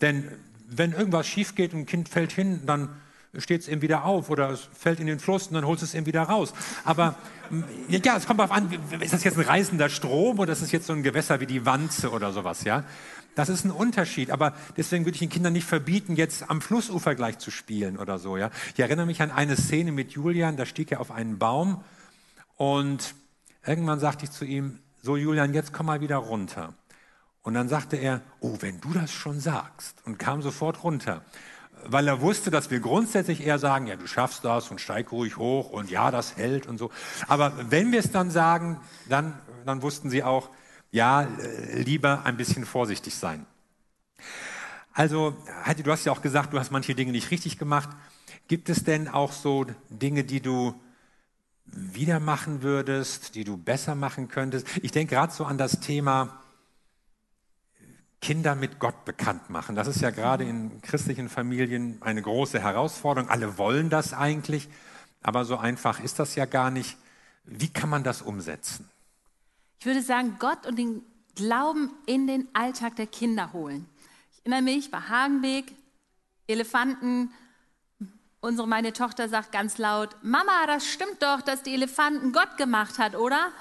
Denn 0.00 0.30
wenn 0.68 0.92
irgendwas 0.92 1.26
schief 1.26 1.56
geht 1.56 1.74
und 1.74 1.80
ein 1.80 1.86
Kind 1.86 2.08
fällt 2.08 2.32
hin, 2.32 2.64
dann 2.64 2.88
steht 3.36 3.62
es 3.62 3.68
eben 3.68 3.82
wieder 3.82 4.04
auf 4.04 4.30
oder 4.30 4.50
es 4.50 4.68
fällt 4.72 5.00
in 5.00 5.06
den 5.06 5.18
Fluss 5.18 5.48
und 5.48 5.54
dann 5.54 5.66
holst 5.66 5.82
es 5.82 5.94
eben 5.94 6.06
wieder 6.06 6.22
raus. 6.22 6.52
Aber 6.84 7.16
ja, 7.88 8.16
es 8.16 8.26
kommt 8.26 8.40
darauf 8.40 8.52
an, 8.52 8.70
ist 9.00 9.12
das 9.12 9.24
jetzt 9.24 9.38
ein 9.38 9.44
reißender 9.44 9.88
Strom 9.88 10.38
oder 10.38 10.52
ist 10.52 10.62
es 10.62 10.72
jetzt 10.72 10.86
so 10.86 10.92
ein 10.92 11.02
Gewässer 11.02 11.40
wie 11.40 11.46
die 11.46 11.66
Wanze 11.66 12.10
oder 12.10 12.32
sowas, 12.32 12.64
ja? 12.64 12.84
Das 13.34 13.48
ist 13.48 13.64
ein 13.64 13.70
Unterschied, 13.70 14.30
aber 14.30 14.54
deswegen 14.76 15.04
würde 15.04 15.14
ich 15.14 15.20
den 15.20 15.28
Kindern 15.28 15.52
nicht 15.52 15.66
verbieten, 15.66 16.16
jetzt 16.16 16.50
am 16.50 16.60
Flussufer 16.60 17.14
gleich 17.14 17.38
zu 17.38 17.50
spielen 17.50 17.96
oder 17.96 18.18
so, 18.18 18.36
ja? 18.36 18.50
Ich 18.74 18.80
erinnere 18.80 19.06
mich 19.06 19.22
an 19.22 19.30
eine 19.30 19.56
Szene 19.56 19.92
mit 19.92 20.12
Julian, 20.12 20.56
da 20.56 20.66
stieg 20.66 20.92
er 20.92 21.00
auf 21.00 21.10
einen 21.10 21.38
Baum 21.38 21.82
und 22.56 23.14
irgendwann 23.66 24.00
sagte 24.00 24.24
ich 24.24 24.30
zu 24.30 24.44
ihm, 24.44 24.78
so 25.02 25.16
Julian, 25.16 25.54
jetzt 25.54 25.72
komm 25.72 25.86
mal 25.86 26.00
wieder 26.00 26.16
runter. 26.16 26.74
Und 27.42 27.54
dann 27.54 27.68
sagte 27.68 27.96
er, 27.96 28.20
oh, 28.40 28.58
wenn 28.60 28.80
du 28.80 28.92
das 28.92 29.10
schon 29.10 29.40
sagst 29.40 29.96
und 30.04 30.18
kam 30.18 30.42
sofort 30.42 30.84
runter 30.84 31.24
weil 31.86 32.06
er 32.08 32.20
wusste, 32.20 32.50
dass 32.50 32.70
wir 32.70 32.80
grundsätzlich 32.80 33.44
eher 33.44 33.58
sagen, 33.58 33.86
ja, 33.86 33.96
du 33.96 34.06
schaffst 34.06 34.44
das 34.44 34.70
und 34.70 34.80
steig 34.80 35.12
ruhig 35.12 35.36
hoch 35.36 35.70
und 35.70 35.90
ja, 35.90 36.10
das 36.10 36.36
hält 36.36 36.66
und 36.66 36.78
so. 36.78 36.90
Aber 37.28 37.52
wenn 37.70 37.92
wir 37.92 38.00
es 38.00 38.12
dann 38.12 38.30
sagen, 38.30 38.80
dann, 39.08 39.38
dann 39.64 39.82
wussten 39.82 40.10
sie 40.10 40.22
auch, 40.22 40.50
ja, 40.90 41.22
äh, 41.22 41.82
lieber 41.82 42.24
ein 42.24 42.36
bisschen 42.36 42.64
vorsichtig 42.64 43.14
sein. 43.14 43.46
Also, 44.92 45.36
Heidi, 45.64 45.82
du 45.82 45.92
hast 45.92 46.04
ja 46.04 46.12
auch 46.12 46.22
gesagt, 46.22 46.52
du 46.52 46.58
hast 46.58 46.70
manche 46.72 46.94
Dinge 46.94 47.12
nicht 47.12 47.30
richtig 47.30 47.58
gemacht. 47.58 47.88
Gibt 48.48 48.68
es 48.68 48.84
denn 48.84 49.08
auch 49.08 49.32
so 49.32 49.66
Dinge, 49.88 50.24
die 50.24 50.40
du 50.40 50.74
wieder 51.64 52.18
machen 52.18 52.62
würdest, 52.62 53.36
die 53.36 53.44
du 53.44 53.56
besser 53.56 53.94
machen 53.94 54.28
könntest? 54.28 54.66
Ich 54.82 54.90
denke 54.90 55.14
gerade 55.14 55.32
so 55.32 55.44
an 55.44 55.58
das 55.58 55.80
Thema 55.80 56.40
Kinder 58.20 58.54
mit 58.54 58.78
Gott 58.78 59.04
bekannt 59.04 59.48
machen. 59.48 59.74
Das 59.74 59.88
ist 59.88 60.00
ja 60.02 60.10
gerade 60.10 60.44
in 60.44 60.82
christlichen 60.82 61.28
Familien 61.28 61.98
eine 62.02 62.20
große 62.20 62.60
Herausforderung. 62.60 63.30
Alle 63.30 63.56
wollen 63.56 63.88
das 63.88 64.12
eigentlich, 64.12 64.68
aber 65.22 65.44
so 65.44 65.56
einfach 65.56 66.00
ist 66.00 66.18
das 66.18 66.34
ja 66.34 66.44
gar 66.44 66.70
nicht. 66.70 66.98
Wie 67.44 67.68
kann 67.68 67.88
man 67.88 68.04
das 68.04 68.20
umsetzen? 68.20 68.88
Ich 69.78 69.86
würde 69.86 70.02
sagen, 70.02 70.36
Gott 70.38 70.66
und 70.66 70.78
den 70.78 71.02
Glauben 71.34 71.90
in 72.04 72.26
den 72.26 72.48
Alltag 72.52 72.96
der 72.96 73.06
Kinder 73.06 73.54
holen. 73.54 73.86
Ich 74.32 74.40
erinnere 74.40 74.62
mich 74.62 74.90
bei 74.90 74.98
Hagenweg, 74.98 75.74
Elefanten. 76.46 77.32
Unsere 78.42 78.68
meine 78.68 78.92
Tochter 78.92 79.30
sagt 79.30 79.52
ganz 79.52 79.78
laut: 79.78 80.16
Mama, 80.22 80.66
das 80.66 80.86
stimmt 80.86 81.22
doch, 81.22 81.40
dass 81.40 81.62
die 81.62 81.72
Elefanten 81.72 82.32
Gott 82.32 82.58
gemacht 82.58 82.98
hat, 82.98 83.14
oder? 83.14 83.52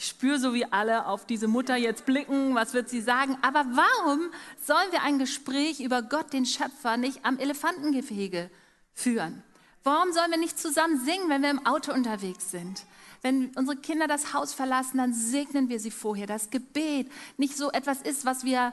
Ich 0.00 0.06
spüre 0.06 0.38
so 0.38 0.54
wie 0.54 0.64
alle 0.64 1.06
auf 1.06 1.26
diese 1.26 1.48
Mutter 1.48 1.74
jetzt 1.74 2.06
blicken, 2.06 2.54
was 2.54 2.72
wird 2.72 2.88
sie 2.88 3.00
sagen? 3.00 3.36
Aber 3.42 3.66
warum 3.72 4.30
sollen 4.64 4.92
wir 4.92 5.02
ein 5.02 5.18
Gespräch 5.18 5.80
über 5.80 6.02
Gott, 6.02 6.32
den 6.32 6.46
Schöpfer, 6.46 6.96
nicht 6.96 7.24
am 7.24 7.36
Elefantengehege 7.36 8.48
führen? 8.94 9.42
Warum 9.82 10.12
sollen 10.12 10.30
wir 10.30 10.38
nicht 10.38 10.56
zusammen 10.56 11.04
singen, 11.04 11.28
wenn 11.28 11.42
wir 11.42 11.50
im 11.50 11.66
Auto 11.66 11.92
unterwegs 11.92 12.52
sind? 12.52 12.84
Wenn 13.22 13.48
unsere 13.56 13.76
Kinder 13.76 14.06
das 14.06 14.32
Haus 14.32 14.54
verlassen, 14.54 14.98
dann 14.98 15.14
segnen 15.14 15.68
wir 15.68 15.80
sie 15.80 15.90
vorher. 15.90 16.28
Das 16.28 16.50
Gebet 16.50 17.10
nicht 17.36 17.56
so 17.56 17.72
etwas 17.72 18.00
ist, 18.00 18.24
was 18.24 18.44
wir 18.44 18.72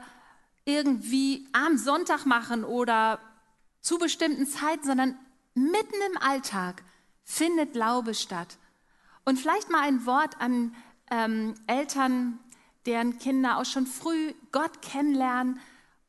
irgendwie 0.64 1.48
am 1.54 1.80
Sonntag 1.80 2.28
machen 2.28 2.64
oder 2.64 3.20
zu 3.82 3.98
bestimmten 3.98 4.46
Zeiten, 4.46 4.86
sondern 4.86 5.18
mitten 5.56 5.96
im 6.12 6.22
Alltag 6.22 6.84
findet 7.24 7.74
Glaube 7.74 8.14
statt. 8.14 8.60
Und 9.24 9.40
vielleicht 9.40 9.72
mal 9.72 9.82
ein 9.82 10.06
Wort 10.06 10.40
an 10.40 10.76
ähm, 11.12 11.56
Eltern, 11.68 12.40
deren 12.86 13.18
Kinder 13.20 13.58
auch 13.58 13.66
schon 13.66 13.88
früh 13.88 14.34
Gott 14.52 14.82
kennenlernen 14.82 15.60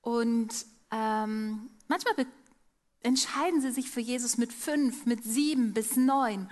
und 0.03 0.49
ähm, 0.91 1.71
manchmal 1.89 2.27
entscheiden 3.03 3.61
sie 3.61 3.71
sich 3.71 3.91
für 3.91 4.01
Jesus 4.01 4.37
mit 4.37 4.53
fünf, 4.53 5.07
mit 5.07 5.25
sieben 5.25 5.73
bis 5.75 5.97
neun. 5.97 6.51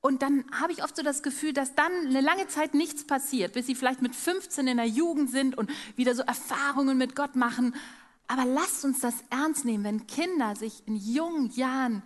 Und 0.00 0.20
dann 0.20 0.44
habe 0.52 0.72
ich 0.72 0.84
oft 0.84 0.94
so 0.96 1.02
das 1.02 1.22
Gefühl, 1.22 1.54
dass 1.54 1.74
dann 1.74 1.90
eine 2.06 2.20
lange 2.20 2.46
Zeit 2.48 2.74
nichts 2.74 3.06
passiert, 3.06 3.54
bis 3.54 3.66
sie 3.66 3.74
vielleicht 3.74 4.02
mit 4.02 4.14
15 4.14 4.66
in 4.66 4.76
der 4.76 4.86
Jugend 4.86 5.30
sind 5.30 5.56
und 5.56 5.70
wieder 5.96 6.14
so 6.14 6.22
Erfahrungen 6.22 6.98
mit 6.98 7.16
Gott 7.16 7.36
machen. 7.36 7.74
Aber 8.26 8.44
lasst 8.44 8.84
uns 8.84 9.00
das 9.00 9.14
ernst 9.30 9.64
nehmen. 9.64 9.84
Wenn 9.84 10.06
Kinder 10.06 10.56
sich 10.56 10.86
in 10.86 10.96
jungen 10.96 11.50
Jahren 11.52 12.02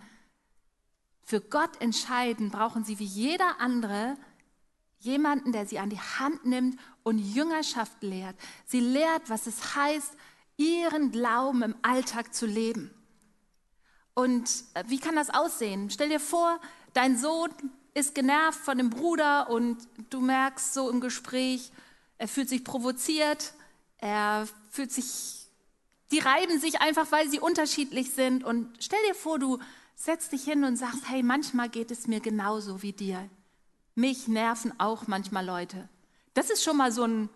für 1.23 1.41
Gott 1.41 1.81
entscheiden, 1.81 2.51
brauchen 2.51 2.85
sie 2.85 2.99
wie 2.99 3.05
jeder 3.05 3.59
andere 3.59 4.15
Jemanden, 4.99 5.51
der 5.51 5.65
sie 5.65 5.79
an 5.79 5.89
die 5.89 5.99
Hand 5.99 6.45
nimmt 6.45 6.79
und 7.03 7.19
Jüngerschaft 7.19 8.03
lehrt. 8.03 8.35
Sie 8.65 8.79
lehrt, 8.79 9.29
was 9.29 9.47
es 9.47 9.75
heißt, 9.75 10.13
ihren 10.57 11.11
Glauben 11.11 11.63
im 11.63 11.75
Alltag 11.81 12.33
zu 12.33 12.45
leben. 12.45 12.93
Und 14.13 14.49
äh, 14.73 14.83
wie 14.87 14.99
kann 14.99 15.15
das 15.15 15.29
aussehen? 15.29 15.89
Stell 15.89 16.09
dir 16.09 16.19
vor, 16.19 16.59
dein 16.93 17.17
Sohn 17.17 17.49
ist 17.93 18.13
genervt 18.13 18.59
von 18.59 18.77
dem 18.77 18.89
Bruder 18.89 19.49
und 19.49 19.77
du 20.09 20.19
merkst 20.19 20.73
so 20.73 20.89
im 20.89 20.99
Gespräch, 20.99 21.71
er 22.17 22.27
fühlt 22.27 22.49
sich 22.49 22.65
provoziert, 22.65 23.53
er 23.97 24.47
fühlt 24.69 24.91
sich, 24.91 25.47
die 26.11 26.19
reiben 26.19 26.59
sich 26.59 26.81
einfach, 26.81 27.11
weil 27.11 27.29
sie 27.29 27.39
unterschiedlich 27.39 28.11
sind. 28.11 28.43
Und 28.43 28.69
stell 28.79 28.99
dir 29.07 29.15
vor, 29.15 29.39
du 29.39 29.59
setzt 29.95 30.33
dich 30.33 30.43
hin 30.43 30.65
und 30.65 30.75
sagst, 30.75 31.07
hey, 31.07 31.23
manchmal 31.23 31.69
geht 31.69 31.91
es 31.91 32.07
mir 32.07 32.19
genauso 32.19 32.81
wie 32.81 32.93
dir. 32.93 33.29
Mich 33.99 34.29
nerven 34.29 34.71
auch 34.79 35.07
manchmal 35.07 35.45
Leute. 35.45 35.89
Das 36.33 36.49
ist 36.49 36.63
schon 36.63 36.77
mal 36.77 36.89
so 36.89 37.03
ein 37.03 37.27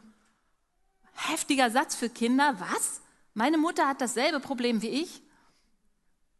heftiger 1.12 1.70
Satz 1.70 1.93
für 1.93 2.08
Kinder. 2.08 2.55
Was? 2.58 3.01
Meine 3.34 3.58
Mutter 3.58 3.86
hat 3.86 4.00
dasselbe 4.00 4.39
Problem 4.39 4.82
wie 4.82 4.88
ich. 4.88 5.22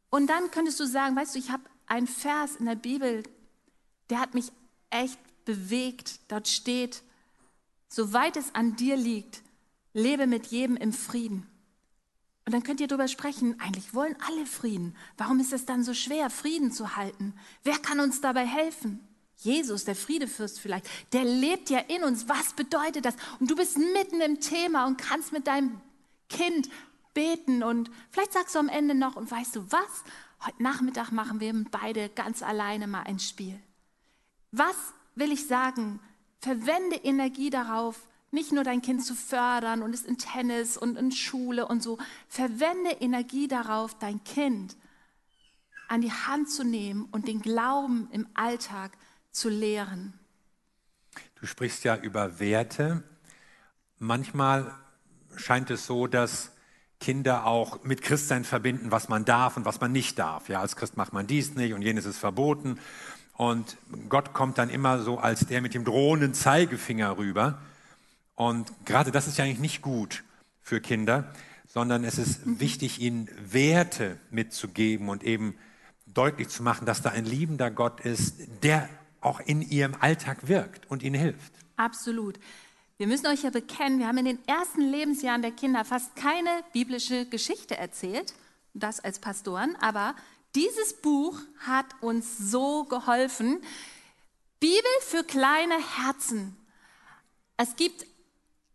Und 0.09 0.27
dann 0.27 0.49
könntest 0.49 0.79
du 0.79 0.87
sagen, 0.87 1.17
weißt 1.17 1.35
du, 1.35 1.39
ich 1.39 1.51
habe 1.51 1.63
einen 1.87 2.07
Vers 2.07 2.55
in 2.55 2.67
der 2.67 2.75
Bibel, 2.75 3.23
der 4.09 4.21
hat 4.21 4.33
mich 4.33 4.53
echt 4.91 5.19
bewegt. 5.43 6.21
Dort 6.29 6.47
steht, 6.47 7.03
soweit 7.89 8.37
es 8.37 8.55
an 8.55 8.77
dir 8.77 8.95
liegt, 8.95 9.41
lebe 9.91 10.25
mit 10.25 10.47
jedem 10.47 10.77
im 10.77 10.93
Frieden. 10.93 11.45
Und 12.45 12.53
dann 12.53 12.63
könnt 12.63 12.79
ihr 12.79 12.87
darüber 12.87 13.09
sprechen, 13.09 13.59
eigentlich 13.59 13.93
wollen 13.93 14.15
alle 14.25 14.45
Frieden. 14.45 14.95
Warum 15.17 15.41
ist 15.41 15.51
es 15.51 15.65
dann 15.65 15.83
so 15.83 15.93
schwer, 15.93 16.29
Frieden 16.29 16.71
zu 16.71 16.95
halten? 16.95 17.33
Wer 17.63 17.77
kann 17.77 17.99
uns 17.99 18.21
dabei 18.21 18.45
helfen? 18.45 19.05
Jesus, 19.43 19.85
der 19.85 19.95
Friedefürst 19.95 20.59
vielleicht, 20.59 20.88
der 21.12 21.23
lebt 21.23 21.69
ja 21.69 21.79
in 21.79 22.03
uns. 22.03 22.27
Was 22.27 22.53
bedeutet 22.53 23.05
das? 23.05 23.15
Und 23.39 23.51
du 23.51 23.55
bist 23.55 23.77
mitten 23.77 24.21
im 24.21 24.39
Thema 24.39 24.85
und 24.85 24.97
kannst 24.97 25.33
mit 25.33 25.47
deinem 25.47 25.81
Kind 26.29 26.69
beten 27.13 27.63
und 27.63 27.91
vielleicht 28.09 28.33
sagst 28.33 28.55
du 28.55 28.59
am 28.59 28.69
Ende 28.69 28.95
noch, 28.95 29.15
und 29.15 29.29
weißt 29.29 29.55
du 29.55 29.71
was? 29.71 30.03
Heute 30.45 30.63
Nachmittag 30.63 31.12
machen 31.12 31.39
wir 31.39 31.53
beide 31.71 32.09
ganz 32.09 32.41
alleine 32.41 32.88
mal 32.88 33.03
ein 33.03 33.19
Spiel. 33.19 33.59
Was 34.51 34.75
will 35.15 35.31
ich 35.31 35.47
sagen? 35.47 36.00
Verwende 36.39 36.97
Energie 36.97 37.50
darauf, 37.50 38.07
nicht 38.31 38.51
nur 38.51 38.63
dein 38.63 38.81
Kind 38.81 39.05
zu 39.05 39.15
fördern 39.15 39.83
und 39.83 39.93
es 39.93 40.03
in 40.03 40.17
Tennis 40.17 40.75
und 40.75 40.97
in 40.97 41.12
Schule 41.12 41.67
und 41.67 41.83
so. 41.83 41.97
Verwende 42.27 42.91
Energie 43.00 43.47
darauf, 43.47 43.97
dein 44.00 44.23
Kind 44.23 44.75
an 45.88 46.01
die 46.01 46.12
Hand 46.12 46.50
zu 46.50 46.63
nehmen 46.63 47.07
und 47.12 47.27
den 47.27 47.41
Glauben 47.41 48.09
im 48.12 48.27
Alltag 48.33 48.97
zu 49.33 49.49
lehren. 49.49 50.13
Du 51.35 51.45
sprichst 51.45 51.83
ja 51.83 51.97
über 51.97 52.39
Werte. 52.39 53.03
Manchmal 53.99 54.73
scheint 55.35 55.69
es 55.69 55.85
so, 55.85 56.07
dass 56.07 56.51
Kinder 56.99 57.45
auch 57.45 57.83
mit 57.83 58.01
Christsein 58.01 58.45
verbinden, 58.45 58.91
was 58.91 59.09
man 59.09 59.25
darf 59.25 59.57
und 59.57 59.65
was 59.65 59.81
man 59.81 59.91
nicht 59.91 60.17
darf. 60.17 60.47
Ja, 60.47 60.61
als 60.61 60.77
Christ 60.77 60.95
macht 60.95 61.11
man 61.11 61.27
dies 61.27 61.55
nicht 61.55 61.73
und 61.73 61.81
jenes 61.81 62.05
ist 62.05 62.17
verboten. 62.17 62.79
Und 63.35 63.75
Gott 64.07 64.33
kommt 64.33 64.57
dann 64.57 64.69
immer 64.69 65.01
so 65.01 65.17
als 65.17 65.47
der 65.47 65.61
mit 65.61 65.73
dem 65.73 65.83
drohenden 65.83 66.33
Zeigefinger 66.33 67.17
rüber. 67.17 67.59
Und 68.35 68.71
gerade 68.85 69.11
das 69.11 69.27
ist 69.27 69.37
ja 69.37 69.43
eigentlich 69.43 69.59
nicht 69.59 69.81
gut 69.81 70.23
für 70.61 70.79
Kinder, 70.79 71.33
sondern 71.67 72.03
es 72.03 72.17
ist 72.17 72.45
mhm. 72.45 72.59
wichtig, 72.59 73.01
ihnen 73.01 73.29
Werte 73.37 74.17
mitzugeben 74.29 75.09
und 75.09 75.23
eben 75.23 75.55
deutlich 76.05 76.49
zu 76.49 76.63
machen, 76.63 76.85
dass 76.85 77.01
da 77.01 77.09
ein 77.09 77.25
liebender 77.25 77.71
Gott 77.71 78.01
ist, 78.01 78.35
der 78.61 78.87
auch 79.25 79.39
in 79.39 79.61
ihrem 79.61 79.95
Alltag 79.99 80.47
wirkt 80.47 80.89
und 80.89 81.03
ihnen 81.03 81.19
hilft. 81.19 81.53
Absolut. 81.75 82.39
Wir 82.97 83.07
müssen 83.07 83.27
euch 83.27 83.43
ja 83.43 83.49
bekennen, 83.49 83.99
wir 83.99 84.07
haben 84.07 84.17
in 84.19 84.25
den 84.25 84.47
ersten 84.47 84.81
Lebensjahren 84.81 85.41
der 85.41 85.51
Kinder 85.51 85.83
fast 85.83 86.15
keine 86.15 86.49
biblische 86.73 87.25
Geschichte 87.25 87.77
erzählt, 87.77 88.33
das 88.73 88.99
als 88.99 89.19
Pastoren, 89.19 89.75
aber 89.77 90.15
dieses 90.55 91.01
Buch 91.01 91.39
hat 91.59 91.85
uns 92.01 92.37
so 92.37 92.83
geholfen. 92.85 93.59
Bibel 94.59 94.91
für 95.01 95.23
kleine 95.23 95.75
Herzen. 95.97 96.55
Es 97.57 97.75
gibt 97.75 98.05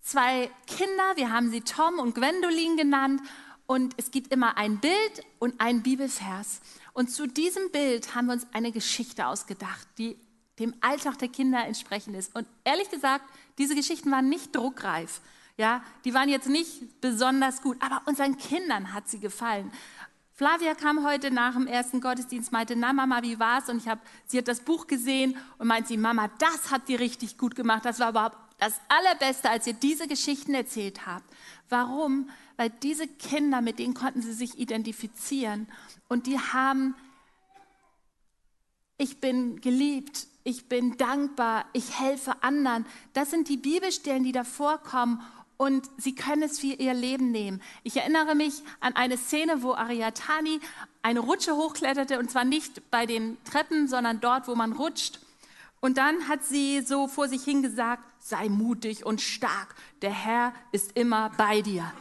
zwei 0.02 0.50
Kinder, 0.66 1.16
wir 1.16 1.30
haben 1.32 1.50
sie 1.50 1.60
Tom 1.60 1.98
und 1.98 2.14
Gwendolin 2.14 2.76
genannt, 2.76 3.20
und 3.68 3.92
es 3.98 4.10
gibt 4.10 4.32
immer 4.32 4.56
ein 4.56 4.78
Bild 4.78 5.26
und 5.38 5.60
ein 5.60 5.82
Bibelvers. 5.82 6.62
Und 6.94 7.10
zu 7.10 7.26
diesem 7.26 7.70
Bild 7.70 8.14
haben 8.14 8.26
wir 8.26 8.32
uns 8.32 8.46
eine 8.52 8.72
Geschichte 8.72 9.26
ausgedacht, 9.26 9.86
die 9.98 10.16
dem 10.58 10.74
Alltag 10.80 11.18
der 11.18 11.28
Kinder 11.28 11.64
entsprechend 11.64 12.16
ist. 12.16 12.34
Und 12.34 12.46
ehrlich 12.64 12.90
gesagt, 12.90 13.24
diese 13.58 13.74
Geschichten 13.74 14.10
waren 14.10 14.28
nicht 14.28 14.54
druckreif. 14.54 15.20
Ja, 15.56 15.82
die 16.04 16.14
waren 16.14 16.28
jetzt 16.28 16.48
nicht 16.48 17.00
besonders 17.00 17.62
gut, 17.62 17.76
aber 17.80 18.02
unseren 18.06 18.38
Kindern 18.38 18.92
hat 18.92 19.08
sie 19.08 19.18
gefallen. 19.18 19.72
Flavia 20.38 20.76
kam 20.76 21.04
heute 21.04 21.32
nach 21.32 21.54
dem 21.54 21.66
ersten 21.66 22.00
Gottesdienst, 22.00 22.52
meinte, 22.52 22.76
na 22.76 22.92
Mama, 22.92 23.22
wie 23.22 23.40
war's? 23.40 23.68
Und 23.68 23.78
ich 23.78 23.88
habe, 23.88 24.00
sie 24.26 24.38
hat 24.38 24.46
das 24.46 24.60
Buch 24.60 24.86
gesehen 24.86 25.36
und 25.58 25.66
meint 25.66 25.88
sie, 25.88 25.96
Mama, 25.96 26.30
das 26.38 26.70
hat 26.70 26.86
dir 26.86 27.00
richtig 27.00 27.38
gut 27.38 27.56
gemacht. 27.56 27.84
Das 27.84 27.98
war 27.98 28.10
überhaupt 28.10 28.38
das 28.58 28.80
Allerbeste, 28.88 29.50
als 29.50 29.66
ihr 29.66 29.72
diese 29.72 30.06
Geschichten 30.06 30.54
erzählt 30.54 31.06
habt. 31.06 31.24
Warum? 31.68 32.30
Weil 32.56 32.70
diese 32.70 33.08
Kinder, 33.08 33.60
mit 33.60 33.80
denen 33.80 33.94
konnten 33.94 34.22
sie 34.22 34.32
sich 34.32 34.60
identifizieren 34.60 35.66
und 36.06 36.28
die 36.28 36.38
haben, 36.38 36.94
ich 38.96 39.20
bin 39.20 39.60
geliebt, 39.60 40.27
ich 40.44 40.66
bin 40.66 40.96
dankbar, 40.96 41.66
ich 41.72 41.98
helfe 41.98 42.42
anderen. 42.42 42.86
Das 43.12 43.30
sind 43.30 43.48
die 43.48 43.56
Bibelstellen, 43.56 44.24
die 44.24 44.32
da 44.32 44.44
vorkommen 44.44 45.20
und 45.58 45.90
sie 45.96 46.14
können 46.14 46.42
es 46.42 46.60
für 46.60 46.68
ihr 46.68 46.94
Leben 46.94 47.32
nehmen. 47.32 47.60
Ich 47.82 47.96
erinnere 47.96 48.34
mich 48.34 48.62
an 48.80 48.94
eine 48.94 49.18
Szene, 49.18 49.62
wo 49.62 49.74
Ariatani 49.74 50.60
eine 51.02 51.20
Rutsche 51.20 51.56
hochkletterte 51.56 52.18
und 52.18 52.30
zwar 52.30 52.44
nicht 52.44 52.90
bei 52.90 53.06
den 53.06 53.36
Treppen, 53.44 53.88
sondern 53.88 54.20
dort, 54.20 54.48
wo 54.48 54.54
man 54.54 54.72
rutscht. 54.72 55.20
Und 55.80 55.98
dann 55.98 56.28
hat 56.28 56.44
sie 56.44 56.80
so 56.80 57.08
vor 57.08 57.28
sich 57.28 57.44
hingesagt, 57.44 58.02
sei 58.20 58.48
mutig 58.48 59.04
und 59.04 59.20
stark, 59.20 59.74
der 60.02 60.12
Herr 60.12 60.52
ist 60.72 60.96
immer 60.96 61.30
bei 61.36 61.60
dir. 61.60 61.92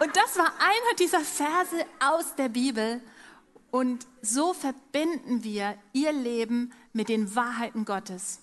Und 0.00 0.14
das 0.14 0.36
war 0.36 0.52
einer 0.58 0.96
dieser 0.98 1.20
Verse 1.20 1.86
aus 2.00 2.34
der 2.34 2.48
Bibel. 2.48 3.00
Und 3.76 4.06
so 4.22 4.54
verbinden 4.54 5.44
wir 5.44 5.74
ihr 5.92 6.10
Leben 6.10 6.72
mit 6.94 7.10
den 7.10 7.36
Wahrheiten 7.36 7.84
Gottes. 7.84 8.40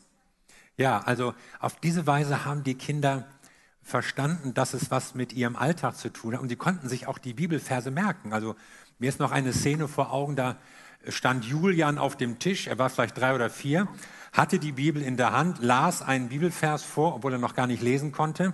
Ja, 0.78 1.00
also 1.00 1.34
auf 1.60 1.80
diese 1.80 2.06
Weise 2.06 2.46
haben 2.46 2.63
die 2.63 2.75
Kinder 2.75 3.25
verstanden, 3.82 4.54
dass 4.54 4.75
es 4.75 4.92
was 4.92 5.16
mit 5.16 5.34
ihrem 5.34 5.56
Alltag 5.56 5.98
zu 5.98 6.13
tun 6.13 6.36
hat. 6.36 6.42
Und 6.42 6.50
sie 6.50 6.56
konnten 6.56 6.88
sich 6.88 7.08
auch 7.08 7.18
die 7.18 7.34
Bibelverse 7.34 7.90
merken. 7.90 8.32
Also 8.32 8.56
mir 9.00 9.10
ist 9.10 9.20
noch 9.20 9.32
eine 9.32 9.54
Szene 9.54 9.88
vor 9.88 10.13
Augen, 10.13 10.36
da 10.36 10.56
stand 11.08 11.46
Julian 11.46 11.98
auf 11.98 12.16
dem 12.16 12.38
Tisch, 12.38 12.68
er 12.68 12.78
war 12.78 12.92
vielleicht 12.92 13.18
drei 13.18 13.34
oder 13.34 13.50
vier, 13.50 13.88
hatte 14.34 14.60
die 14.60 14.74
Bibel 14.74 15.02
in 15.02 15.18
der 15.18 15.32
Hand, 15.32 15.63
las 15.63 16.04
einen 16.04 16.30
Bibelvers 16.30 16.84
vor, 16.84 17.16
obwohl 17.16 17.34
er 17.34 17.40
noch 17.40 17.56
gar 17.56 17.66
nicht 17.66 17.82
lesen 17.82 18.12
konnte, 18.12 18.54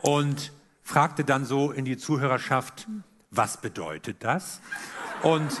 und 0.00 0.54
fragte 0.82 1.22
dann 1.22 1.44
so 1.44 1.70
in 1.70 1.84
die 1.84 1.98
Zuhörerschaft, 1.98 2.88
was 3.30 3.60
bedeutet 3.60 4.24
das? 4.24 4.60
Und 5.22 5.60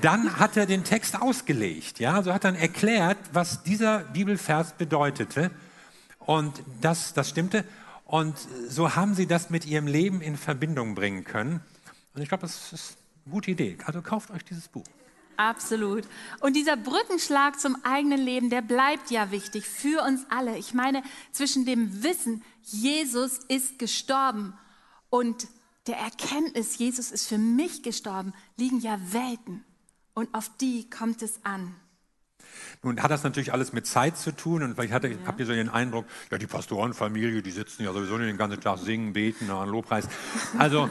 dann 0.00 0.38
hat 0.38 0.56
er 0.56 0.66
den 0.66 0.84
Text 0.84 1.20
ausgelegt, 1.20 2.00
ja, 2.00 2.14
also 2.14 2.32
hat 2.32 2.44
dann 2.44 2.54
erklärt, 2.54 3.18
was 3.32 3.62
dieser 3.62 4.00
Bibelvers 4.00 4.72
bedeutete. 4.72 5.50
Und 6.18 6.62
das, 6.80 7.14
das 7.14 7.30
stimmte. 7.30 7.64
Und 8.04 8.36
so 8.68 8.94
haben 8.96 9.14
sie 9.14 9.26
das 9.26 9.50
mit 9.50 9.64
ihrem 9.64 9.86
Leben 9.86 10.20
in 10.20 10.36
Verbindung 10.36 10.94
bringen 10.94 11.24
können. 11.24 11.60
Und 12.14 12.22
ich 12.22 12.28
glaube, 12.28 12.42
das 12.42 12.72
ist 12.72 12.96
eine 13.24 13.32
gute 13.32 13.50
Idee. 13.52 13.78
Also 13.84 14.02
kauft 14.02 14.30
euch 14.30 14.44
dieses 14.44 14.68
Buch. 14.68 14.84
Absolut. 15.36 16.04
Und 16.40 16.56
dieser 16.56 16.76
Brückenschlag 16.76 17.60
zum 17.60 17.76
eigenen 17.84 18.20
Leben, 18.20 18.48
der 18.48 18.62
bleibt 18.62 19.10
ja 19.10 19.30
wichtig 19.30 19.66
für 19.66 20.02
uns 20.02 20.24
alle. 20.30 20.56
Ich 20.56 20.72
meine, 20.72 21.02
zwischen 21.30 21.66
dem 21.66 22.02
Wissen, 22.02 22.42
Jesus 22.62 23.38
ist 23.48 23.78
gestorben 23.78 24.54
und 25.10 25.46
der 25.86 25.98
Erkenntnis, 25.98 26.78
Jesus 26.78 27.12
ist 27.12 27.28
für 27.28 27.38
mich 27.38 27.82
gestorben, 27.82 28.32
liegen 28.56 28.80
ja 28.80 28.98
Welten. 29.12 29.64
Und 30.16 30.34
auf 30.34 30.50
die 30.62 30.88
kommt 30.88 31.20
es 31.20 31.44
an. 31.44 31.76
Nun 32.82 33.02
hat 33.02 33.10
das 33.10 33.22
natürlich 33.22 33.52
alles 33.52 33.74
mit 33.74 33.86
Zeit 33.86 34.16
zu 34.16 34.32
tun 34.32 34.62
und 34.62 34.74
vielleicht 34.74 34.94
hatte, 34.94 35.08
ja. 35.08 35.16
habt 35.26 35.38
ihr 35.40 35.44
so 35.44 35.52
den 35.52 35.68
Eindruck, 35.68 36.06
ja, 36.30 36.38
die 36.38 36.46
Pastorenfamilie, 36.46 37.42
die 37.42 37.50
sitzen 37.50 37.84
ja 37.84 37.92
sowieso 37.92 38.16
nicht 38.16 38.30
den 38.30 38.38
ganzen 38.38 38.58
Tag 38.58 38.78
singen, 38.78 39.12
beten, 39.12 39.50
an 39.50 39.68
Lobpreis. 39.68 40.08
Also 40.56 40.88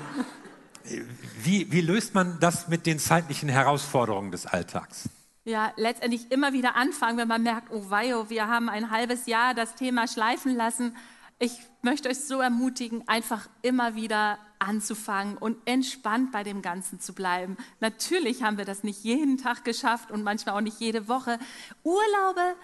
wie, 1.44 1.72
wie 1.72 1.82
löst 1.82 2.14
man 2.14 2.40
das 2.40 2.68
mit 2.68 2.86
den 2.86 3.00
zeitlichen 3.00 3.50
Herausforderungen 3.50 4.30
des 4.30 4.46
Alltags? 4.46 5.10
Ja, 5.44 5.74
letztendlich 5.76 6.32
immer 6.32 6.54
wieder 6.54 6.76
anfangen, 6.76 7.18
wenn 7.18 7.28
man 7.28 7.42
merkt, 7.42 7.72
oh 7.72 7.90
weio, 7.90 8.30
wir 8.30 8.48
haben 8.48 8.70
ein 8.70 8.92
halbes 8.92 9.26
Jahr 9.26 9.56
das 9.56 9.74
Thema 9.74 10.08
schleifen 10.08 10.56
lassen. 10.56 10.96
Ich 11.40 11.60
möchte 11.82 12.10
euch 12.10 12.20
so 12.20 12.42
ermutigen, 12.42 13.08
einfach 13.08 13.50
immer 13.64 13.96
wieder 13.96 14.38
anzufangen 14.60 15.38
und 15.38 15.58
entspannt 15.66 16.32
bei 16.32 16.44
dem 16.44 16.62
Ganzen 16.62 17.00
zu 17.00 17.14
bleiben. 17.14 17.58
Natürlich 17.80 18.44
haben 18.44 18.58
wir 18.58 18.66
das 18.66 18.84
nicht 18.84 19.04
jeden 19.04 19.38
Tag 19.38 19.66
geschafft 19.66 20.12
und 20.12 20.24
manchmal 20.24 20.56
auch 20.56 20.62
nicht 20.62 20.80
jede 20.80 21.08
Woche. 21.08 21.40
Urlaube 21.84 22.56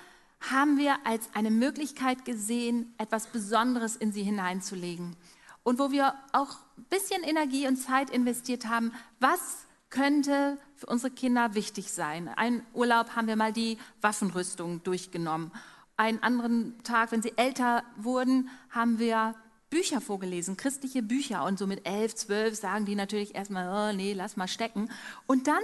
haben 0.50 0.78
wir 0.78 0.96
als 1.06 1.30
eine 1.34 1.52
Möglichkeit 1.52 2.26
gesehen, 2.26 2.94
etwas 2.98 3.28
Besonderes 3.28 3.96
in 3.96 4.12
sie 4.12 4.24
hineinzulegen 4.24 5.16
und 5.64 5.80
wo 5.80 5.92
wir 5.92 6.16
auch 6.32 6.58
ein 6.78 6.86
bisschen 6.90 7.24
Energie 7.24 7.68
und 7.68 7.78
Zeit 7.78 8.10
investiert 8.10 8.68
haben, 8.68 8.94
was 9.20 9.68
könnte 9.90 10.58
für 10.76 10.88
unsere 10.88 11.12
Kinder 11.12 11.54
wichtig 11.54 11.92
sein. 11.92 12.30
Einen 12.30 12.66
Urlaub 12.74 13.16
haben 13.16 13.28
wir 13.28 13.36
mal 13.36 13.54
die 13.54 13.78
Waffenrüstung 14.02 14.82
durchgenommen. 14.84 15.52
Einen 15.98 16.24
anderen 16.24 16.82
Tag, 16.84 17.12
wenn 17.12 17.22
sie 17.22 17.34
älter 17.38 17.84
wurden, 17.98 18.50
haben 18.70 18.98
wir 19.00 19.36
Bücher 19.72 20.02
vorgelesen, 20.02 20.58
christliche 20.58 21.02
Bücher. 21.02 21.44
Und 21.46 21.58
so 21.58 21.66
mit 21.66 21.88
elf, 21.88 22.14
zwölf 22.14 22.56
sagen 22.56 22.86
die 22.86 22.94
natürlich 22.94 23.34
erstmal, 23.34 23.90
oh, 23.90 23.98
nee, 23.98 24.14
lass 24.14 24.38
mal 24.38 24.48
stecken. 24.48 24.92
Und 25.26 25.48
dann, 25.48 25.64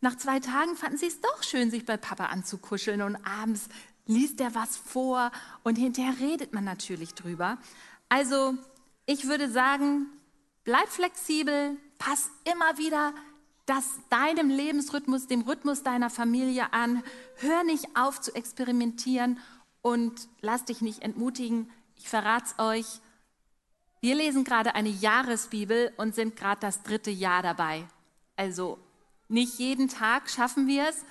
nach 0.00 0.16
zwei 0.16 0.40
Tagen, 0.40 0.76
fanden 0.76 0.96
sie 0.96 1.08
es 1.08 1.20
doch 1.20 1.42
schön, 1.42 1.70
sich 1.70 1.84
bei 1.84 1.98
Papa 1.98 2.26
anzukuscheln. 2.26 3.02
Und 3.02 3.16
abends 3.16 3.68
liest 4.06 4.40
er 4.40 4.54
was 4.54 4.76
vor 4.76 5.30
und 5.64 5.76
hinterher 5.76 6.14
redet 6.18 6.54
man 6.54 6.64
natürlich 6.64 7.14
drüber. 7.14 7.58
Also 8.08 8.54
ich 9.04 9.26
würde 9.26 9.50
sagen, 9.50 10.06
bleib 10.64 10.88
flexibel, 10.88 11.76
pass 11.98 12.30
immer 12.44 12.78
wieder 12.78 13.12
das 13.66 13.84
deinem 14.08 14.48
Lebensrhythmus, 14.48 15.26
dem 15.26 15.42
Rhythmus 15.42 15.82
deiner 15.82 16.08
Familie 16.08 16.72
an. 16.72 17.02
Hör 17.36 17.64
nicht 17.64 17.96
auf 17.96 18.20
zu 18.20 18.34
experimentieren 18.34 19.38
und 19.82 20.28
lass 20.40 20.64
dich 20.64 20.80
nicht 20.80 21.02
entmutigen. 21.02 21.70
Ich 21.96 22.08
verrate 22.08 22.46
es 22.46 22.64
euch. 22.64 23.00
Wir 24.00 24.14
lesen 24.14 24.44
gerade 24.44 24.74
eine 24.74 24.88
Jahresbibel 24.88 25.92
und 25.96 26.14
sind 26.14 26.36
gerade 26.36 26.60
das 26.60 26.82
dritte 26.82 27.10
Jahr 27.10 27.42
dabei. 27.42 27.86
Also 28.36 28.78
nicht 29.28 29.58
jeden 29.58 29.88
Tag 29.88 30.30
schaffen 30.30 30.66
wir 30.66 30.88
es 30.88 31.04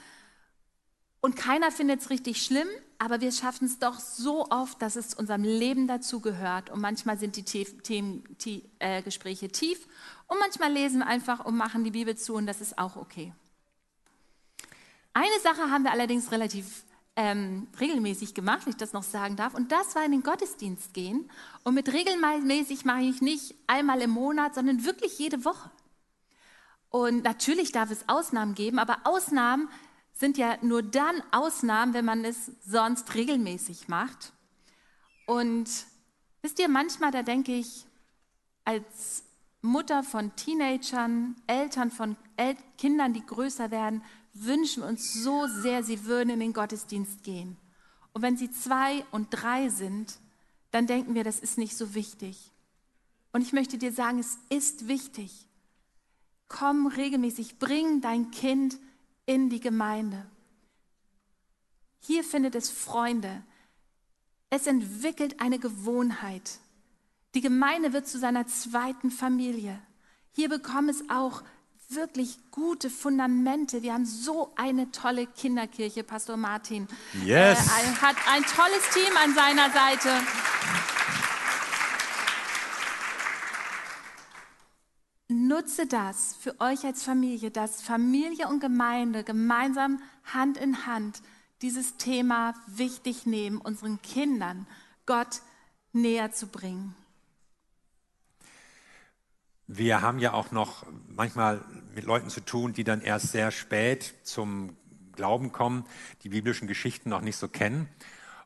und 1.20 1.36
keiner 1.36 1.72
findet 1.72 2.02
es 2.02 2.10
richtig 2.10 2.44
schlimm, 2.44 2.68
aber 3.00 3.22
wir 3.22 3.32
schaffen 3.32 3.66
es 3.66 3.80
doch 3.80 4.00
so 4.00 4.50
oft, 4.50 4.82
dass 4.82 4.96
es 4.96 5.10
zu 5.10 5.18
unserem 5.18 5.44
Leben 5.44 5.88
dazu 5.88 6.20
gehört. 6.20 6.70
Und 6.70 6.80
manchmal 6.80 7.18
sind 7.18 7.36
die 7.36 7.44
Themen, 7.44 8.24
die, 8.42 8.64
äh, 8.80 9.02
Gespräche 9.02 9.50
tief 9.50 9.88
und 10.28 10.40
manchmal 10.40 10.72
lesen 10.72 11.00
wir 11.00 11.08
einfach 11.08 11.44
und 11.46 11.58
machen 11.58 11.84
die 11.84 11.92
Bibel 11.92 12.16
zu 12.18 12.36
und 12.36 12.46
das 12.46 12.62
ist 12.62 12.78
auch 12.78 12.96
okay. 12.96 13.34
Eine 15.14 15.40
Sache 15.42 15.70
haben 15.70 15.84
wir 15.84 15.92
allerdings 15.92 16.32
relativ 16.32 16.84
ähm, 17.18 17.68
regelmäßig 17.80 18.36
gemacht, 18.36 18.66
wenn 18.66 18.72
ich 18.72 18.78
das 18.78 18.94
noch 18.94 19.04
sagen 19.04 19.36
darf, 19.36 19.56
und 19.56 19.72
das 19.72 19.96
war 19.96 20.06
in 20.06 20.12
den 20.12 20.22
Gottesdienst 20.24 20.94
gehen. 20.94 21.30
Und 21.64 21.74
mit 21.74 21.92
regelmäßig 21.92 22.86
mache 22.86 23.02
ich 23.02 23.22
nicht 23.22 23.56
einmal 23.66 24.02
im 24.02 24.12
Monat, 24.12 24.54
sondern 24.54 24.86
wirklich 24.86 25.18
jede 25.18 25.44
Woche. 25.44 25.72
Und 26.90 27.24
natürlich 27.24 27.72
darf 27.72 27.90
es 27.90 28.08
Ausnahmen 28.08 28.54
geben, 28.54 28.78
aber 28.78 29.00
Ausnahmen 29.04 29.68
sind 30.14 30.38
ja 30.38 30.58
nur 30.62 30.84
dann 30.84 31.22
Ausnahmen, 31.32 31.94
wenn 31.94 32.06
man 32.06 32.24
es 32.24 32.52
sonst 32.64 33.14
regelmäßig 33.16 33.88
macht. 33.88 34.32
Und 35.26 35.70
wisst 36.44 36.60
ihr, 36.60 36.70
manchmal, 36.70 37.12
da 37.12 37.24
denke 37.24 37.54
ich, 37.54 37.86
als 38.64 39.24
Mutter 39.62 40.04
von 40.04 40.36
Teenagern, 40.36 41.36
Eltern 41.48 41.90
von 41.90 42.16
El 42.36 42.56
Kindern, 42.78 43.14
die 43.14 43.26
größer 43.26 43.72
werden, 43.72 44.04
wünschen 44.46 44.84
wir 44.84 44.90
uns 44.90 45.14
so 45.14 45.48
sehr, 45.48 45.84
sie 45.84 46.06
würden 46.06 46.30
in 46.30 46.40
den 46.40 46.54
Gottesdienst 46.54 47.24
gehen. 47.24 47.58
Und 48.14 48.22
wenn 48.22 48.38
sie 48.38 48.52
zwei 48.52 49.06
und 49.12 49.30
drei 49.32 49.70
sind, 49.70 50.20
dann 50.72 50.88
denken 50.88 51.16
wir, 51.16 51.24
das 51.24 51.40
ist 51.40 51.58
nicht 51.58 51.78
so 51.78 51.94
wichtig. 51.94 52.52
Und 53.32 53.42
ich 53.42 53.54
möchte 53.54 53.78
dir 53.78 53.92
sagen, 53.92 54.20
es 54.20 54.38
ist 54.50 54.88
wichtig. 54.88 55.48
Komm 56.48 56.88
regelmäßig, 56.88 57.60
bring 57.60 58.02
dein 58.02 58.32
Kind 58.32 58.80
in 59.26 59.50
die 59.50 59.60
Gemeinde. 59.60 60.26
Hier 62.00 62.24
findet 62.24 62.56
es 62.56 62.70
Freunde. 62.70 63.44
Es 64.50 64.66
entwickelt 64.66 65.42
eine 65.42 65.60
Gewohnheit. 65.60 66.60
Die 67.36 67.42
Gemeinde 67.42 67.94
wird 67.94 68.08
zu 68.08 68.18
seiner 68.18 68.48
zweiten 68.48 69.12
Familie. 69.12 69.80
Hier 70.32 70.50
bekommt 70.50 70.90
es 70.90 71.04
auch 71.10 71.44
wirklich 71.90 72.38
gute 72.52 72.90
Fundamente. 72.90 73.82
Wir 73.82 73.94
haben 73.94 74.06
so 74.06 74.52
eine 74.56 74.92
tolle 74.92 75.26
Kinderkirche. 75.26 76.04
Pastor 76.04 76.38
Martin 76.38 76.88
yes. 77.24 77.60
äh, 77.60 77.96
hat 78.02 78.16
ein 78.30 78.44
tolles 78.44 78.90
Team 78.94 79.16
an 79.18 79.34
seiner 79.34 79.70
Seite. 79.72 80.10
nutze 85.30 85.88
das 85.88 86.36
für 86.40 86.60
euch 86.60 86.86
als 86.86 87.04
Familie, 87.04 87.52
dass 87.52 87.82
Familie 87.82 88.48
und 88.48 88.60
Gemeinde 88.60 89.24
gemeinsam 89.24 90.02
Hand 90.24 90.58
in 90.58 90.86
Hand 90.86 91.22
dieses 91.62 91.98
Thema 91.98 92.54
wichtig 92.68 93.26
nehmen, 93.26 93.60
unseren 93.60 94.02
Kindern 94.02 94.68
Gott 95.06 95.42
näher 95.94 96.32
zu 96.32 96.48
bringen. 96.48 96.96
Wir 99.70 100.02
haben 100.02 100.20
ja 100.20 100.32
auch 100.32 100.52
noch 100.52 100.86
manchmal 101.10 101.62
mit 101.94 102.06
Leuten 102.06 102.30
zu 102.30 102.40
tun, 102.40 102.72
die 102.72 102.86
dann 102.86 103.02
erst 103.02 103.34
sehr 103.34 103.52
spät 103.52 104.14
zum 104.24 104.78
Glauben 105.12 105.52
kommen, 105.52 105.84
die 106.24 106.30
biblischen 106.30 106.70
Geschichten 106.70 107.10
noch 107.10 107.20
nicht 107.20 107.36
so 107.36 107.50
kennen. 107.50 107.90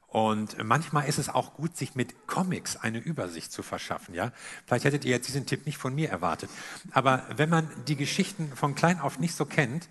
Und 0.08 0.62
manchmal 0.64 1.08
ist 1.08 1.20
es 1.20 1.30
auch 1.30 1.54
gut, 1.54 1.78
sich 1.78 1.94
mit 1.94 2.28
Comics 2.28 2.76
eine 2.76 2.98
Übersicht 2.98 3.52
zu 3.52 3.62
verschaffen. 3.62 4.16
Ja? 4.16 4.32
Vielleicht 4.66 4.86
hättet 4.86 5.06
ihr 5.06 5.12
jetzt 5.12 5.28
diesen 5.28 5.46
Tipp 5.46 5.68
nicht 5.68 5.78
von 5.78 5.94
mir 5.94 6.10
erwartet. 6.10 6.50
Aber 6.92 7.24
wenn 7.36 7.50
man 7.50 7.70
die 7.88 7.96
Geschichten 7.96 8.52
von 8.56 8.74
klein 8.74 9.00
auf 9.00 9.20
nicht 9.20 9.36
so 9.36 9.46
kennt, 9.46 9.90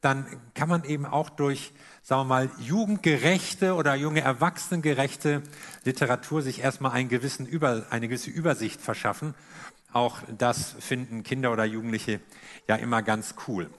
dann 0.00 0.26
kann 0.54 0.68
man 0.68 0.84
eben 0.84 1.04
auch 1.04 1.28
durch, 1.28 1.72
sagen 2.02 2.22
wir 2.22 2.24
mal, 2.24 2.50
jugendgerechte 2.58 3.74
oder 3.74 3.94
junge 3.94 4.22
Erwachsenengerechte 4.22 5.42
Literatur 5.84 6.40
sich 6.40 6.60
erstmal 6.60 6.92
einen 6.92 7.10
gewissen 7.10 7.44
Über, 7.46 7.86
eine 7.90 8.08
gewisse 8.08 8.30
Übersicht 8.30 8.80
verschaffen. 8.80 9.34
Auch 9.92 10.20
das 10.38 10.74
finden 10.78 11.22
Kinder 11.22 11.52
oder 11.52 11.64
Jugendliche 11.64 12.20
ja 12.68 12.76
immer 12.76 13.02
ganz 13.02 13.34
cool. 13.48 13.70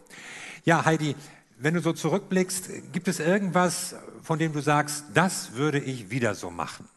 Ja, 0.65 0.85
Heidi, 0.85 1.15
wenn 1.57 1.73
du 1.73 1.81
so 1.81 1.93
zurückblickst, 1.93 2.91
gibt 2.91 3.07
es 3.07 3.19
irgendwas, 3.19 3.95
von 4.23 4.39
dem 4.39 4.53
du 4.53 4.61
sagst, 4.61 5.05
das 5.13 5.53
würde 5.53 5.79
ich 5.79 6.09
wieder 6.09 6.35
so 6.35 6.49
machen? 6.49 6.87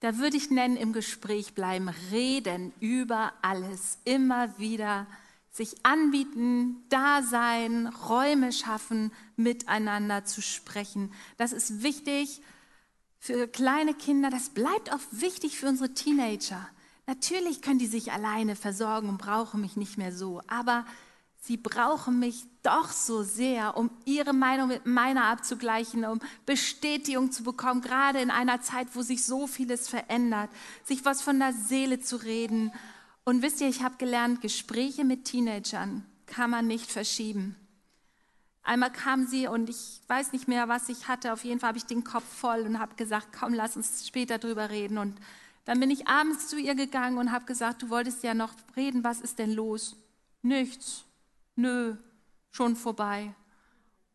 Da 0.00 0.18
würde 0.18 0.36
ich 0.36 0.50
nennen, 0.50 0.76
im 0.76 0.92
Gespräch 0.92 1.54
bleiben, 1.54 1.88
reden 2.10 2.72
über 2.80 3.32
alles, 3.42 3.98
immer 4.04 4.58
wieder 4.58 5.06
sich 5.50 5.74
anbieten, 5.84 6.84
da 6.88 7.22
sein, 7.22 7.88
Räume 8.08 8.52
schaffen, 8.52 9.12
miteinander 9.36 10.24
zu 10.24 10.40
sprechen. 10.40 11.12
Das 11.36 11.52
ist 11.52 11.82
wichtig 11.82 12.40
für 13.18 13.48
kleine 13.48 13.92
Kinder, 13.94 14.30
das 14.30 14.50
bleibt 14.50 14.92
auch 14.92 15.00
wichtig 15.10 15.58
für 15.58 15.66
unsere 15.66 15.92
Teenager. 15.92 16.68
Natürlich 17.08 17.62
können 17.62 17.78
die 17.78 17.86
sich 17.86 18.12
alleine 18.12 18.54
versorgen 18.54 19.08
und 19.08 19.16
brauchen 19.16 19.62
mich 19.62 19.78
nicht 19.78 19.96
mehr 19.96 20.12
so, 20.12 20.42
aber 20.46 20.84
sie 21.40 21.56
brauchen 21.56 22.18
mich 22.18 22.44
doch 22.62 22.90
so 22.90 23.22
sehr, 23.22 23.78
um 23.78 23.90
ihre 24.04 24.34
Meinung 24.34 24.68
mit 24.68 24.84
meiner 24.84 25.24
abzugleichen, 25.24 26.04
um 26.04 26.20
Bestätigung 26.44 27.32
zu 27.32 27.44
bekommen, 27.44 27.80
gerade 27.80 28.20
in 28.20 28.30
einer 28.30 28.60
Zeit, 28.60 28.88
wo 28.92 29.00
sich 29.00 29.24
so 29.24 29.46
vieles 29.46 29.88
verändert, 29.88 30.50
sich 30.84 31.06
was 31.06 31.22
von 31.22 31.38
der 31.38 31.54
Seele 31.54 31.98
zu 31.98 32.16
reden. 32.16 32.72
Und 33.24 33.40
wisst 33.40 33.62
ihr, 33.62 33.68
ich 33.68 33.82
habe 33.82 33.96
gelernt, 33.96 34.42
Gespräche 34.42 35.06
mit 35.06 35.24
Teenagern 35.24 36.04
kann 36.26 36.50
man 36.50 36.66
nicht 36.66 36.92
verschieben. 36.92 37.56
Einmal 38.62 38.92
kam 38.92 39.26
sie 39.26 39.46
und 39.46 39.70
ich 39.70 40.02
weiß 40.08 40.32
nicht 40.32 40.46
mehr, 40.46 40.68
was 40.68 40.90
ich 40.90 41.08
hatte. 41.08 41.32
Auf 41.32 41.42
jeden 41.42 41.58
Fall 41.58 41.68
habe 41.68 41.78
ich 41.78 41.86
den 41.86 42.04
Kopf 42.04 42.26
voll 42.26 42.66
und 42.66 42.78
habe 42.78 42.96
gesagt, 42.96 43.28
komm, 43.32 43.54
lass 43.54 43.78
uns 43.78 44.06
später 44.06 44.36
drüber 44.36 44.68
reden. 44.68 44.98
Und 44.98 45.18
dann 45.68 45.80
bin 45.80 45.90
ich 45.90 46.08
abends 46.08 46.48
zu 46.48 46.56
ihr 46.58 46.74
gegangen 46.74 47.18
und 47.18 47.30
habe 47.30 47.44
gesagt, 47.44 47.82
du 47.82 47.90
wolltest 47.90 48.22
ja 48.22 48.32
noch 48.32 48.54
reden, 48.74 49.04
was 49.04 49.20
ist 49.20 49.38
denn 49.38 49.52
los? 49.52 49.96
Nichts. 50.40 51.04
Nö, 51.56 51.94
schon 52.50 52.74
vorbei. 52.74 53.34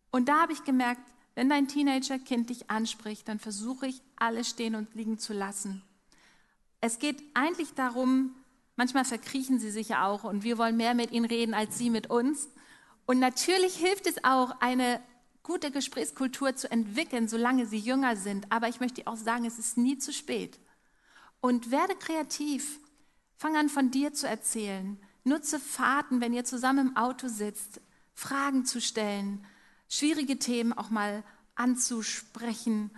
Und 0.10 0.30
da 0.30 0.42
habe 0.42 0.54
ich 0.54 0.64
gemerkt, 0.64 1.04
wenn 1.36 1.50
dein 1.50 1.68
Teenager-Kind 1.68 2.50
dich 2.50 2.72
anspricht, 2.72 3.28
dann 3.28 3.38
versuche 3.38 3.86
ich, 3.86 4.02
alles 4.16 4.50
stehen 4.50 4.74
und 4.74 4.96
liegen 4.96 5.20
zu 5.20 5.32
lassen. 5.32 5.84
Es 6.82 6.98
geht 6.98 7.22
eigentlich 7.36 7.76
darum, 7.76 8.34
manchmal 8.76 9.06
verkriechen 9.06 9.60
sie 9.60 9.70
sich 9.70 9.90
ja 9.90 10.08
auch 10.08 10.24
und 10.24 10.44
wir 10.44 10.58
wollen 10.58 10.76
mehr 10.76 10.96
mit 10.96 11.12
ihnen 11.12 11.26
reden 11.26 11.54
als 11.54 11.78
sie 11.78 11.92
mit 11.92 12.10
uns. 12.10 12.50
Und 13.06 13.20
natürlich 13.20 13.76
hilft 13.76 14.08
es 14.08 14.24
auch, 14.24 14.60
eine 14.60 15.00
gute 15.44 15.70
Gesprächskultur 15.70 16.56
zu 16.56 16.72
entwickeln, 16.72 17.28
solange 17.28 17.68
sie 17.68 17.78
jünger 17.78 18.16
sind. 18.16 18.52
Aber 18.52 18.70
ich 18.70 18.80
möchte 18.80 19.06
auch 19.06 19.18
sagen, 19.18 19.46
es 19.46 19.60
ist 19.60 19.78
nie 19.78 20.00
zu 20.00 20.12
spät. 20.12 20.60
Und 21.44 21.72
werde 21.72 21.94
kreativ. 21.96 22.80
Fang 23.36 23.58
an, 23.58 23.68
von 23.68 23.92
dir 23.92 24.14
zu 24.14 24.26
erzählen. 24.26 24.98
Nutze 25.26 25.60
Fahrten, 25.60 26.22
wenn 26.22 26.32
ihr 26.32 26.46
zusammen 26.46 26.88
im 26.88 26.96
Auto 26.96 27.28
sitzt, 27.28 27.82
Fragen 28.14 28.64
zu 28.64 28.80
stellen, 28.80 29.46
schwierige 29.90 30.40
Themen 30.40 30.72
auch 30.72 30.90
mal 30.90 31.22
anzusprechen. 31.56 32.92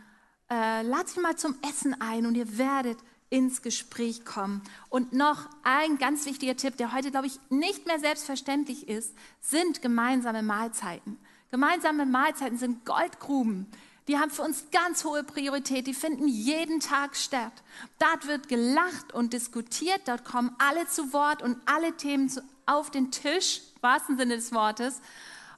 Äh, 0.48 0.84
lad 0.84 1.10
sie 1.10 1.22
mal 1.22 1.36
zum 1.36 1.56
Essen 1.68 2.00
ein 2.00 2.28
und 2.28 2.36
ihr 2.36 2.60
werdet 2.60 3.00
ins 3.32 3.64
Gespräch 3.64 4.26
kommen. 4.26 4.62
Und 4.90 5.12
noch 5.12 5.50
ein 5.64 5.98
ganz 5.98 6.28
wichtiger 6.28 6.56
Tipp, 6.56 6.78
der 6.78 6.94
heute, 6.94 7.10
glaube 7.10 7.26
ich, 7.26 7.40
nicht 7.50 7.88
mehr 7.88 7.98
selbstverständlich 7.98 8.88
ist, 8.88 9.16
sind 9.42 9.82
gemeinsame 9.82 10.44
Mahlzeiten. 10.44 11.18
Gemeinsame 11.50 12.06
Mahlzeiten 12.06 12.60
sind 12.60 12.86
Goldgruben. 12.86 13.66
Die 14.08 14.18
haben 14.18 14.30
für 14.30 14.44
uns 14.44 14.66
ganz 14.72 15.04
hohe 15.04 15.24
Priorität. 15.24 15.88
Die 15.88 15.94
finden 15.94 16.28
jeden 16.28 16.80
Tag 16.80 17.16
statt. 17.16 17.54
Dort 18.00 18.28
wird 18.28 18.48
gelacht 18.48 19.14
und 19.14 19.34
diskutiert. 19.34 20.02
Dort 20.06 20.26
kommen 20.26 20.56
alle 20.60 20.88
zu 20.88 21.12
Wort 21.12 21.42
und 21.42 21.58
alle 21.66 21.96
Themen 21.98 22.32
auf 22.66 22.92
den 22.92 23.12
Tisch, 23.12 23.62
im 23.76 23.84
wahrsten 23.84 24.18
Sinne 24.18 24.36
des 24.36 24.52
Wortes. 24.54 25.02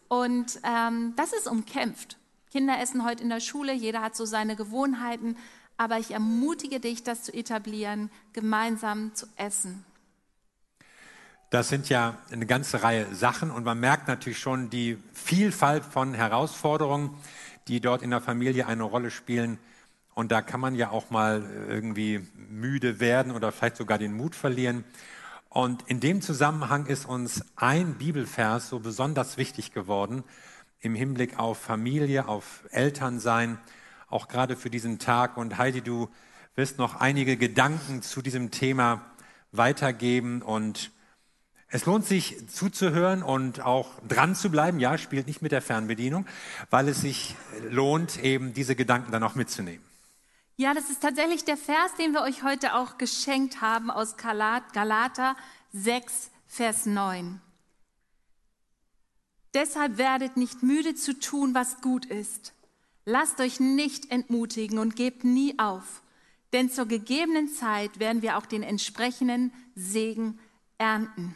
Und 0.08 0.60
ähm, 0.64 1.14
das 1.18 1.34
ist 1.34 1.48
umkämpft. 1.48 2.18
Kinder 2.52 2.80
essen 2.80 3.04
heute 3.04 3.24
in 3.24 3.30
der 3.30 3.42
Schule. 3.42 3.74
Jeder 3.74 4.02
hat 4.02 4.16
so 4.16 4.26
seine 4.26 4.56
Gewohnheiten 4.56 5.36
aber 5.78 6.00
ich 6.00 6.12
ermutige 6.12 6.80
dich, 6.80 7.04
das 7.04 7.24
zu 7.24 7.34
etablieren, 7.34 8.10
gemeinsam 8.34 9.14
zu 9.14 9.28
essen. 9.36 9.86
Das 11.50 11.70
sind 11.70 11.88
ja 11.88 12.18
eine 12.30 12.46
ganze 12.46 12.84
Reihe 12.84 13.16
Sachen 13.16 13.52
und 13.52 13.64
man 13.64 13.80
merkt 13.80 14.10
natürlich 14.10 14.40
schon 14.40 14.70
die 14.70 14.98
Vielfalt 15.14 15.86
von 15.86 16.14
Herausforderungen, 16.14 17.12
die 17.68 17.82
dort 17.82 18.02
in 18.02 18.10
der 18.10 18.22
Familie 18.22 18.68
eine 18.68 18.84
Rolle 18.84 19.12
spielen. 19.12 19.60
Und 20.14 20.32
da 20.32 20.42
kann 20.42 20.60
man 20.60 20.76
ja 20.76 20.90
auch 20.90 21.10
mal 21.10 21.48
irgendwie 21.70 22.28
müde 22.50 23.00
werden 23.00 23.32
oder 23.32 23.52
vielleicht 23.52 23.78
sogar 23.78 23.98
den 23.98 24.14
Mut 24.14 24.36
verlieren. 24.36 24.84
Und 25.50 25.84
in 25.88 26.00
dem 26.00 26.22
Zusammenhang 26.22 26.86
ist 26.88 27.06
uns 27.06 27.44
ein 27.56 27.96
Bibelvers 27.96 28.70
so 28.70 28.80
besonders 28.80 29.38
wichtig 29.38 29.74
geworden 29.74 30.24
im 30.80 30.96
Hinblick 30.96 31.40
auf 31.40 31.58
Familie, 31.58 32.28
auf 32.28 32.64
Elternsein 32.72 33.58
auch 34.10 34.28
gerade 34.28 34.56
für 34.56 34.70
diesen 34.70 35.00
Tag. 35.00 35.38
Und 35.38 35.58
Heidi, 35.58 35.82
du 35.82 36.10
wirst 36.56 36.78
noch 36.78 36.96
einige 36.96 37.38
Gedanken 37.38 38.02
zu 38.02 38.22
diesem 38.22 38.52
Thema 38.52 39.06
weitergeben 39.52 40.42
und 40.42 40.92
es 41.70 41.86
lohnt 41.86 42.06
sich 42.06 42.48
zuzuhören 42.48 43.24
und 43.24 43.62
auch 43.62 43.92
dran 44.08 44.36
zu 44.36 44.50
bleiben. 44.50 44.80
Ja, 44.80 44.98
spielt 44.98 45.28
nicht 45.28 45.42
mit 45.42 45.52
der 45.52 45.62
Fernbedienung, 45.62 46.26
weil 46.70 46.88
es 46.88 47.02
sich 47.02 47.36
lohnt, 47.70 48.24
eben 48.24 48.54
diese 48.54 48.76
Gedanken 48.76 49.12
dann 49.12 49.24
auch 49.24 49.36
mitzunehmen. 49.36 49.84
Ja, 50.56 50.74
das 50.74 50.90
ist 50.90 51.02
tatsächlich 51.02 51.46
der 51.46 51.58
Vers, 51.58 51.94
den 52.00 52.14
wir 52.14 52.22
euch 52.22 52.42
heute 52.42 52.74
auch 52.74 52.98
geschenkt 52.98 53.62
haben 53.62 53.92
aus 53.92 54.16
Galater 54.18 55.36
6, 55.74 56.32
Vers 56.48 56.86
9. 56.86 57.42
Deshalb 59.54 59.98
werdet 59.98 60.38
nicht 60.38 60.64
müde 60.64 60.96
zu 60.96 61.20
tun, 61.20 61.54
was 61.54 61.82
gut 61.82 62.06
ist. 62.06 62.54
Lasst 63.06 63.40
euch 63.40 63.60
nicht 63.60 64.10
entmutigen 64.12 64.80
und 64.80 64.96
gebt 64.96 65.24
nie 65.24 65.60
auf, 65.60 66.02
denn 66.54 66.72
zur 66.72 66.88
gegebenen 66.88 67.50
Zeit 67.50 68.00
werden 68.00 68.22
wir 68.22 68.38
auch 68.38 68.46
den 68.46 68.64
entsprechenden 68.64 69.54
Segen 69.76 70.40
ernten. 70.78 71.36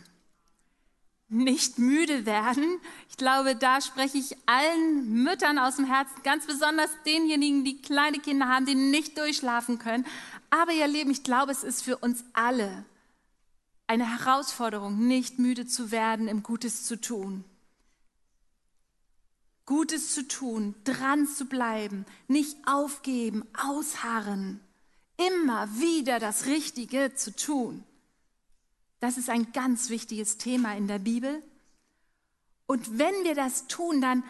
Nicht 1.34 1.80
müde 1.80 2.26
werden. 2.26 2.66
Ich 3.10 3.16
glaube, 3.16 3.56
da 3.56 3.80
spreche 3.80 4.18
ich 4.18 4.36
allen 4.48 5.24
Müttern 5.24 5.60
aus 5.60 5.78
dem 5.78 5.86
Herzen, 5.86 6.22
ganz 6.24 6.46
besonders 6.46 6.90
denjenigen, 7.06 7.64
die 7.64 7.82
kleine 7.82 8.20
Kinder 8.20 8.50
haben, 8.50 8.66
die 8.66 8.76
nicht 8.76 9.18
durchschlafen 9.18 9.80
können. 9.80 10.06
Aber 10.50 10.74
ihr 10.74 10.88
Leben, 10.88 11.10
ich 11.10 11.24
glaube, 11.24 11.54
es 11.54 11.64
ist 11.64 11.84
für 11.84 11.98
uns 11.98 12.26
alle 12.34 12.84
eine 13.88 14.06
Herausforderung, 14.06 15.08
nicht 15.08 15.40
müde 15.40 15.66
zu 15.66 15.90
werden, 15.90 16.28
im 16.28 16.44
Gutes 16.44 16.84
zu 16.84 17.00
tun. 17.00 17.46
Gutes 19.66 20.14
zu 20.14 20.28
tun, 20.28 20.76
dran 20.84 21.28
zu 21.28 21.46
bleiben, 21.46 22.06
nicht 22.28 22.58
aufgeben, 22.66 23.46
ausharren, 23.58 24.60
immer 25.16 25.80
wieder 25.80 26.20
das 26.20 26.48
Richtige 26.48 27.16
zu 27.16 27.34
tun. 27.34 27.86
Das 29.02 29.18
ist 29.18 29.30
ein 29.30 29.52
ganz 29.52 29.90
wichtiges 29.90 30.38
Thema 30.38 30.78
in 30.78 30.88
der 30.88 31.00
Bibel. 31.00 31.44
Und 32.68 32.98
wenn 32.98 33.24
wir 33.24 33.36
das 33.36 33.68
tun, 33.68 34.00
dann 34.00 34.24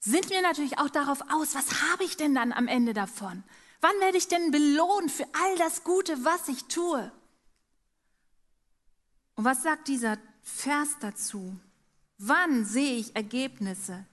sind 0.00 0.28
wir 0.30 0.42
natürlich 0.42 0.78
auch 0.78 0.90
darauf 0.90 1.22
aus, 1.30 1.54
was 1.54 1.90
habe 1.90 2.04
ich 2.04 2.16
denn 2.16 2.34
dann 2.34 2.52
am 2.52 2.68
Ende 2.68 2.92
davon? 2.92 3.42
Wann 3.80 3.98
werde 4.00 4.18
ich 4.18 4.28
denn 4.28 4.50
belohnt 4.50 5.10
für 5.10 5.26
all 5.32 5.56
das 5.56 5.84
Gute, 5.84 6.24
was 6.24 6.48
ich 6.48 6.64
tue? 6.64 7.10
Und 9.36 9.44
was 9.44 9.62
sagt 9.62 9.88
dieser 9.88 10.18
Vers 10.42 10.88
dazu? 11.00 11.56
Wann 12.18 12.66
sehe 12.66 12.96
ich 12.96 13.16
Ergebnisse? 13.16 14.04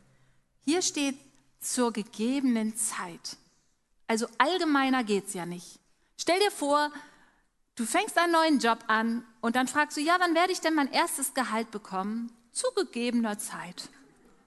Hier 0.64 0.82
steht 0.82 1.18
zur 1.60 1.92
gegebenen 1.92 2.78
Zeit. 2.78 3.36
Also 4.06 4.28
allgemeiner 4.38 5.04
geht 5.04 5.28
es 5.28 5.34
ja 5.34 5.46
nicht. 5.46 5.80
Stell 6.18 6.40
dir 6.40 6.52
vor, 6.52 6.92
du 7.78 7.86
fängst 7.86 8.18
einen 8.18 8.34
neuen 8.34 8.60
Job 8.60 8.80
an 8.88 9.26
und 9.40 9.56
dann 9.56 9.68
fragst 9.68 9.96
du, 9.96 10.02
ja, 10.02 10.18
wann 10.20 10.36
werde 10.36 10.52
ich 10.52 10.60
denn 10.60 10.76
mein 10.76 10.92
erstes 10.92 11.34
Gehalt 11.34 11.72
bekommen? 11.72 12.34
Zu 12.52 12.68
gegebener 12.76 13.38
Zeit. 13.38 13.90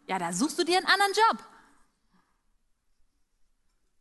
Ja, 0.07 0.19
da 0.19 0.33
suchst 0.33 0.59
du 0.59 0.65
dir 0.65 0.77
einen 0.77 0.87
anderen 0.87 1.13
Job. 1.13 1.45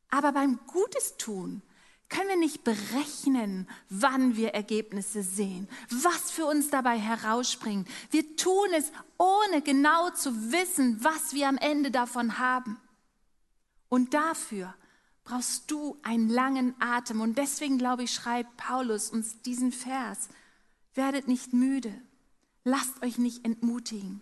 Aber 0.09 0.31
beim 0.31 0.59
Gutes 0.65 1.17
tun 1.17 1.61
können 2.09 2.29
wir 2.29 2.37
nicht 2.37 2.63
berechnen, 2.63 3.69
wann 3.89 4.35
wir 4.35 4.55
Ergebnisse 4.55 5.21
sehen, 5.21 5.69
was 5.91 6.31
für 6.31 6.45
uns 6.45 6.71
dabei 6.71 6.97
herausspringt. 6.97 7.87
Wir 8.09 8.35
tun 8.35 8.69
es, 8.75 8.91
ohne 9.19 9.61
genau 9.61 10.09
zu 10.09 10.51
wissen, 10.51 11.03
was 11.03 11.33
wir 11.33 11.47
am 11.47 11.57
Ende 11.57 11.91
davon 11.91 12.39
haben. 12.39 12.79
Und 13.89 14.15
dafür 14.15 14.73
brauchst 15.29 15.69
du 15.69 15.97
einen 16.01 16.29
langen 16.29 16.75
Atem. 16.79 17.21
Und 17.21 17.37
deswegen, 17.37 17.77
glaube 17.77 18.03
ich, 18.03 18.13
schreibt 18.13 18.57
Paulus 18.57 19.09
uns 19.09 19.41
diesen 19.43 19.71
Vers. 19.71 20.29
Werdet 20.95 21.27
nicht 21.27 21.53
müde, 21.53 21.93
lasst 22.63 23.01
euch 23.03 23.17
nicht 23.17 23.45
entmutigen. 23.45 24.21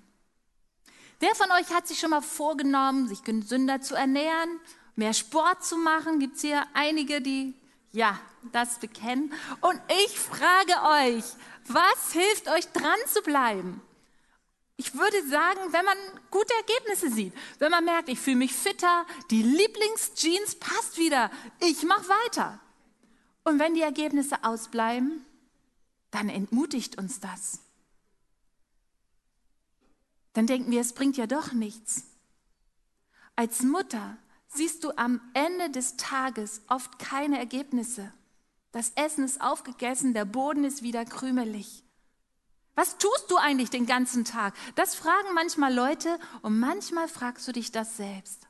Wer 1.20 1.34
von 1.34 1.50
euch 1.52 1.74
hat 1.74 1.88
sich 1.88 2.00
schon 2.00 2.10
mal 2.12 2.22
vorgenommen, 2.22 3.08
sich 3.08 3.24
gesünder 3.24 3.82
zu 3.82 3.96
ernähren, 3.96 4.60
mehr 4.96 5.13
Sport 5.13 5.63
zu 5.63 5.78
machen? 5.78 6.20
Gibt 6.20 6.36
es 6.36 6.41
hier 6.41 6.63
einige, 6.74 7.22
die 7.22 7.56
ja, 7.93 8.20
das 8.52 8.80
bekennen. 8.80 9.34
Und 9.62 9.82
ich 10.06 10.20
frage 10.20 10.74
euch, 11.15 11.24
was 11.67 12.12
hilft 12.12 12.48
euch 12.50 12.67
dran 12.72 13.00
zu 13.12 13.22
bleiben? 13.22 13.82
Ich 14.80 14.94
würde 14.94 15.28
sagen, 15.28 15.74
wenn 15.74 15.84
man 15.84 15.98
gute 16.30 16.54
Ergebnisse 16.54 17.10
sieht, 17.10 17.34
wenn 17.58 17.72
man 17.72 17.84
merkt, 17.84 18.10
ich 18.10 18.20
fühle 18.20 18.38
mich 18.38 18.54
fitter, 18.54 19.06
die 19.32 19.42
Lieblingsjeans 19.42 20.56
passt 20.56 20.98
wieder, 20.98 21.32
ich 21.60 21.84
mache 21.84 22.08
weiter. 22.08 22.60
Und 23.44 23.58
wenn 23.60 23.74
die 23.74 23.82
Ergebnisse 23.82 24.44
ausbleiben, 24.44 25.26
dann 26.12 26.30
entmutigt 26.30 26.98
uns 26.98 27.20
das. 27.20 27.60
Dann 30.34 30.46
denken 30.46 30.70
wir, 30.70 30.82
es 30.82 30.94
bringt 30.94 31.18
ja 31.18 31.26
doch 31.26 31.54
nichts. 31.54 32.04
Als 33.36 33.63
Mutter 33.63 34.18
siehst 34.48 34.84
du 34.84 34.92
am 34.96 35.20
Ende 35.34 35.72
des 35.72 35.98
Tages 35.98 36.62
oft 36.68 37.00
keine 37.00 37.40
Ergebnisse. 37.40 38.13
Das 38.72 38.92
Essen 38.92 39.24
ist 39.24 39.42
aufgegessen, 39.42 40.13
der 40.13 40.26
Boden 40.26 40.63
ist 40.63 40.84
wieder 40.84 41.04
krümelig. 41.06 41.84
Was 42.78 43.00
tust 43.00 43.32
du 43.32 43.38
eigentlich 43.38 43.72
den 43.72 43.88
ganzen 43.88 44.24
Tag? 44.24 44.54
Das 44.76 44.94
fragen 44.94 45.34
manchmal 45.34 45.74
Leute 45.74 46.20
und 46.44 46.60
manchmal 46.60 47.08
fragst 47.08 47.48
du 47.48 47.52
dich 47.52 47.72
das 47.72 47.98
selbst. 47.98 48.48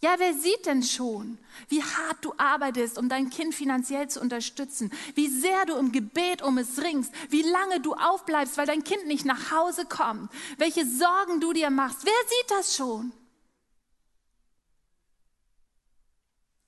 Ja, 0.00 0.14
wer 0.18 0.32
sieht 0.32 0.64
denn 0.64 0.84
schon, 0.84 1.36
wie 1.68 1.82
hart 1.82 2.24
du 2.24 2.32
arbeitest, 2.36 2.96
um 2.98 3.08
dein 3.08 3.28
Kind 3.28 3.52
finanziell 3.52 4.08
zu 4.08 4.20
unterstützen, 4.20 4.92
wie 5.16 5.26
sehr 5.26 5.66
du 5.66 5.74
im 5.74 5.90
Gebet 5.90 6.40
um 6.40 6.56
es 6.56 6.80
ringst, 6.80 7.12
wie 7.30 7.42
lange 7.42 7.80
du 7.80 7.94
aufbleibst, 7.94 8.56
weil 8.56 8.66
dein 8.66 8.84
Kind 8.84 9.08
nicht 9.08 9.24
nach 9.24 9.50
Hause 9.50 9.86
kommt, 9.86 10.30
welche 10.58 10.86
Sorgen 10.86 11.40
du 11.40 11.52
dir 11.52 11.70
machst. 11.70 12.04
Wer 12.04 12.12
sieht 12.28 12.50
das 12.52 12.76
schon? 12.76 13.12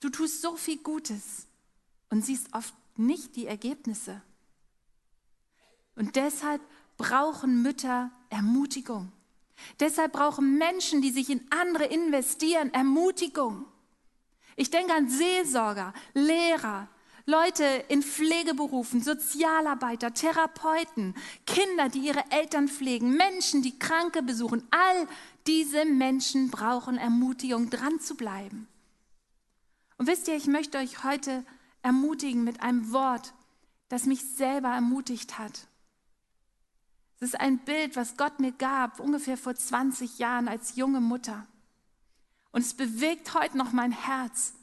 Du 0.00 0.11
tust 0.11 0.42
so 0.42 0.57
viel 0.57 0.78
Gutes 0.78 1.46
und 2.11 2.26
siehst 2.26 2.52
oft 2.52 2.74
nicht 2.96 3.37
die 3.37 3.46
Ergebnisse. 3.46 4.20
Und 5.96 6.16
deshalb 6.16 6.61
brauchen 6.96 7.62
Mütter 7.62 8.11
Ermutigung. 8.31 9.12
Deshalb 9.81 10.12
brauchen 10.12 10.59
Menschen, 10.59 11.02
die 11.02 11.11
sich 11.11 11.31
in 11.31 11.46
andere 11.50 11.85
investieren, 11.85 12.72
Ermutigung. 12.72 13.66
Ich 14.57 14.70
denke 14.70 14.94
an 14.94 15.09
Seelsorger, 15.09 15.92
Lehrer, 16.14 16.88
Leute 17.24 17.64
in 17.88 18.02
Pflegeberufen, 18.02 19.00
Sozialarbeiter, 19.00 20.12
Therapeuten, 20.12 21.14
Kinder, 21.46 21.88
die 21.88 22.00
ihre 22.00 22.24
Eltern 22.31 22.68
pflegen, 22.68 23.16
Menschen, 23.16 23.62
die 23.62 23.78
Kranke 23.78 24.22
besuchen. 24.22 24.66
All 24.70 25.07
diese 25.46 25.85
Menschen 25.85 26.50
brauchen 26.50 26.98
Ermutigung, 26.98 27.70
dran 27.70 28.00
zu 28.00 28.16
bleiben. 28.16 28.66
Und 29.98 30.09
wisst 30.09 30.26
ihr, 30.26 30.35
ich 30.35 30.48
möchte 30.48 30.78
euch 30.78 31.05
heute 31.05 31.44
ermutigen 31.83 32.42
mit 32.42 32.61
einem 32.61 32.92
Wort, 32.92 33.35
das 33.88 34.07
mich 34.07 34.22
selber 34.37 34.68
ermutigt 34.68 35.38
hat. 35.38 35.68
Es 37.22 37.28
ist 37.28 37.40
ein 37.40 37.58
Bild, 37.58 37.94
was 37.94 38.16
Gott 38.16 38.40
mir 38.40 38.50
gab, 38.50 38.98
ungefähr 38.98 39.37
vor 39.37 39.54
20 39.54 40.18
Jahren 40.18 40.48
als 40.48 40.74
junge 40.74 41.00
Mutter. 41.00 41.46
Und 42.50 42.62
es 42.62 42.74
bewegt 42.74 43.35
heute 43.35 43.56
noch 43.56 43.70
mein 43.70 43.92
Herz. 43.92 44.54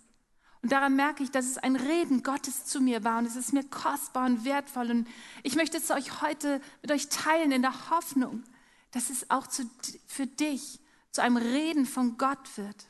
Und 0.62 0.74
daran 0.74 0.98
merke 0.98 1.24
ich, 1.24 1.32
dass 1.32 1.45
es 1.45 1.58
ein 1.58 1.78
Reden 1.78 2.22
Gottes 2.22 2.65
zu 2.65 2.82
mir 2.82 3.06
war 3.06 3.19
und 3.19 3.26
es 3.26 3.38
ist 3.38 3.54
mir 3.54 3.63
kostbar 3.63 4.26
und 4.26 4.43
wertvoll. 4.43 4.91
Und 4.91 5.08
ich 5.41 5.56
möchte 5.56 5.78
es 5.78 5.89
euch 5.89 6.22
heute 6.22 6.60
mit 6.82 6.91
euch 6.91 7.08
teilen 7.08 7.54
in 7.54 7.62
der 7.62 7.91
Hoffnung, 7.91 8.43
dass 8.91 9.10
es 9.10 9.32
auch 9.32 9.48
zu, 9.48 9.63
für 10.06 10.28
dich 10.28 10.82
zu 11.12 11.22
einem 11.22 11.38
Reden 11.38 11.86
von 11.86 12.17
Gott 12.17 12.58
wird. 12.58 12.88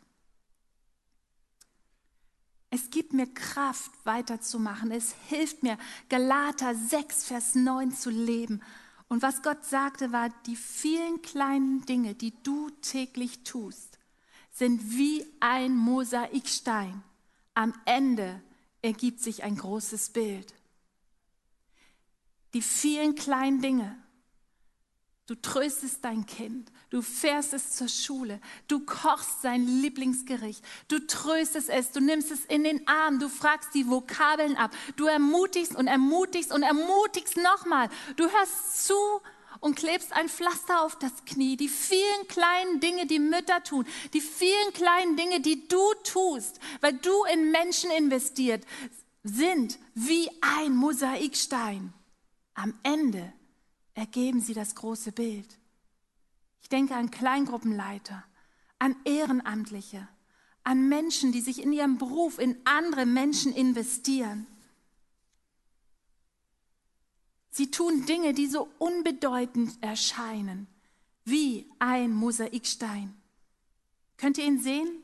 Es 2.71 2.89
gibt 2.89 3.13
mir 3.13 3.31
Kraft, 3.31 3.91
weiterzumachen. 4.03 4.89
Es 4.89 5.13
hilft 5.27 5.61
mir, 5.61 5.77
Galater 6.09 6.73
6, 6.73 7.25
Vers 7.25 7.53
9 7.53 7.91
zu 7.91 8.09
leben. 8.09 8.63
Und 9.09 9.23
was 9.23 9.41
Gott 9.41 9.65
sagte, 9.65 10.11
war, 10.11 10.29
die 10.45 10.55
vielen 10.55 11.21
kleinen 11.21 11.85
Dinge, 11.85 12.13
die 12.15 12.33
du 12.43 12.69
täglich 12.81 13.43
tust, 13.43 13.97
sind 14.51 14.97
wie 14.97 15.25
ein 15.39 15.75
Mosaikstein. 15.75 17.03
Am 17.55 17.73
Ende 17.85 18.41
ergibt 18.81 19.19
sich 19.19 19.43
ein 19.43 19.57
großes 19.57 20.11
Bild. 20.11 20.53
Die 22.53 22.61
vielen 22.61 23.15
kleinen 23.15 23.61
Dinge, 23.61 23.97
Du 25.29 25.35
tröstest 25.35 26.03
dein 26.03 26.25
Kind, 26.25 26.71
du 26.89 27.03
fährst 27.03 27.53
es 27.53 27.75
zur 27.75 27.87
Schule, 27.87 28.41
du 28.67 28.79
kochst 28.79 29.43
sein 29.43 29.63
Lieblingsgericht, 29.67 30.65
du 30.87 31.05
tröstest 31.05 31.69
es, 31.69 31.91
du 31.91 31.99
nimmst 31.99 32.31
es 32.31 32.45
in 32.45 32.63
den 32.63 32.87
Arm, 32.87 33.19
du 33.19 33.29
fragst 33.29 33.75
die 33.75 33.87
Vokabeln 33.87 34.57
ab, 34.57 34.71
du 34.95 35.05
ermutigst 35.05 35.75
und 35.75 35.85
ermutigst 35.85 36.51
und 36.51 36.63
ermutigst 36.63 37.37
nochmal, 37.37 37.89
du 38.15 38.23
hörst 38.23 38.87
zu 38.87 38.95
und 39.59 39.75
klebst 39.75 40.13
ein 40.13 40.29
Pflaster 40.29 40.81
auf 40.81 40.97
das 40.97 41.13
Knie. 41.25 41.57
Die 41.57 41.69
vielen 41.69 42.27
kleinen 42.27 42.79
Dinge, 42.79 43.05
die 43.05 43.19
Mütter 43.19 43.61
tun, 43.63 43.85
die 44.13 44.21
vielen 44.21 44.73
kleinen 44.73 45.15
Dinge, 45.15 45.41
die 45.41 45.67
du 45.67 45.93
tust, 46.03 46.59
weil 46.81 46.93
du 46.93 47.23
in 47.31 47.51
Menschen 47.51 47.91
investiert, 47.91 48.65
sind 49.21 49.77
wie 49.93 50.27
ein 50.41 50.75
Mosaikstein. 50.75 51.93
Am 52.55 52.73
Ende 52.81 53.31
ergeben 53.99 54.39
sie 54.39 54.53
das 54.53 54.75
große 54.75 55.11
Bild. 55.11 55.59
Ich 56.61 56.69
denke 56.69 56.95
an 56.95 57.11
Kleingruppenleiter, 57.11 58.23
an 58.79 58.95
Ehrenamtliche, 59.03 60.07
an 60.63 60.87
Menschen, 60.87 61.33
die 61.33 61.41
sich 61.41 61.61
in 61.61 61.73
ihrem 61.73 61.97
Beruf 61.97 62.39
in 62.39 62.55
andere 62.63 63.05
Menschen 63.05 63.53
investieren. 63.53 64.47
Sie 67.49 67.71
tun 67.71 68.05
Dinge, 68.05 68.33
die 68.33 68.47
so 68.47 68.69
unbedeutend 68.77 69.77
erscheinen, 69.83 70.67
wie 71.25 71.69
ein 71.79 72.13
Mosaikstein. 72.13 73.13
Könnt 74.15 74.37
ihr 74.37 74.45
ihn 74.45 74.61
sehen? 74.61 75.03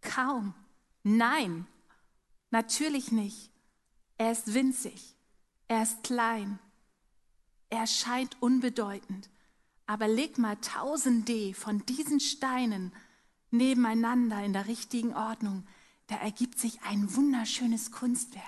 Kaum. 0.00 0.54
Nein, 1.02 1.66
natürlich 2.50 3.12
nicht. 3.12 3.50
Er 4.16 4.32
ist 4.32 4.54
winzig. 4.54 5.15
Er 5.68 5.82
ist 5.82 6.04
klein. 6.04 6.58
Er 7.70 7.86
scheint 7.86 8.36
unbedeutend. 8.40 9.28
Aber 9.86 10.08
leg 10.08 10.38
mal 10.38 10.56
tausende 10.56 11.54
von 11.54 11.84
diesen 11.86 12.20
Steinen 12.20 12.92
nebeneinander 13.50 14.42
in 14.44 14.52
der 14.52 14.66
richtigen 14.66 15.14
Ordnung. 15.14 15.66
Da 16.08 16.16
ergibt 16.16 16.58
sich 16.58 16.80
ein 16.82 17.14
wunderschönes 17.14 17.92
Kunstwerk. 17.92 18.44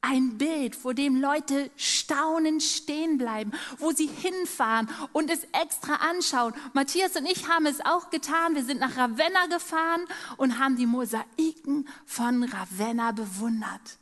Ein 0.00 0.36
Bild, 0.36 0.74
vor 0.74 0.94
dem 0.94 1.20
Leute 1.20 1.70
staunend 1.76 2.62
stehen 2.62 3.18
bleiben, 3.18 3.52
wo 3.78 3.92
sie 3.92 4.08
hinfahren 4.08 4.90
und 5.12 5.30
es 5.30 5.44
extra 5.52 5.94
anschauen. 5.96 6.54
Matthias 6.72 7.14
und 7.16 7.26
ich 7.26 7.48
haben 7.48 7.66
es 7.66 7.80
auch 7.80 8.10
getan. 8.10 8.56
Wir 8.56 8.64
sind 8.64 8.80
nach 8.80 8.96
Ravenna 8.96 9.46
gefahren 9.46 10.04
und 10.38 10.58
haben 10.58 10.76
die 10.76 10.86
Mosaiken 10.86 11.88
von 12.04 12.42
Ravenna 12.42 13.12
bewundert 13.12 13.98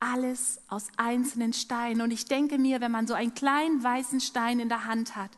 alles 0.00 0.60
aus 0.68 0.88
einzelnen 0.96 1.52
Steinen. 1.52 2.00
Und 2.00 2.10
ich 2.10 2.24
denke 2.24 2.58
mir, 2.58 2.80
wenn 2.80 2.90
man 2.90 3.06
so 3.06 3.14
einen 3.14 3.34
kleinen 3.34 3.82
weißen 3.82 4.20
Stein 4.20 4.58
in 4.58 4.68
der 4.68 4.86
Hand 4.86 5.14
hat, 5.14 5.30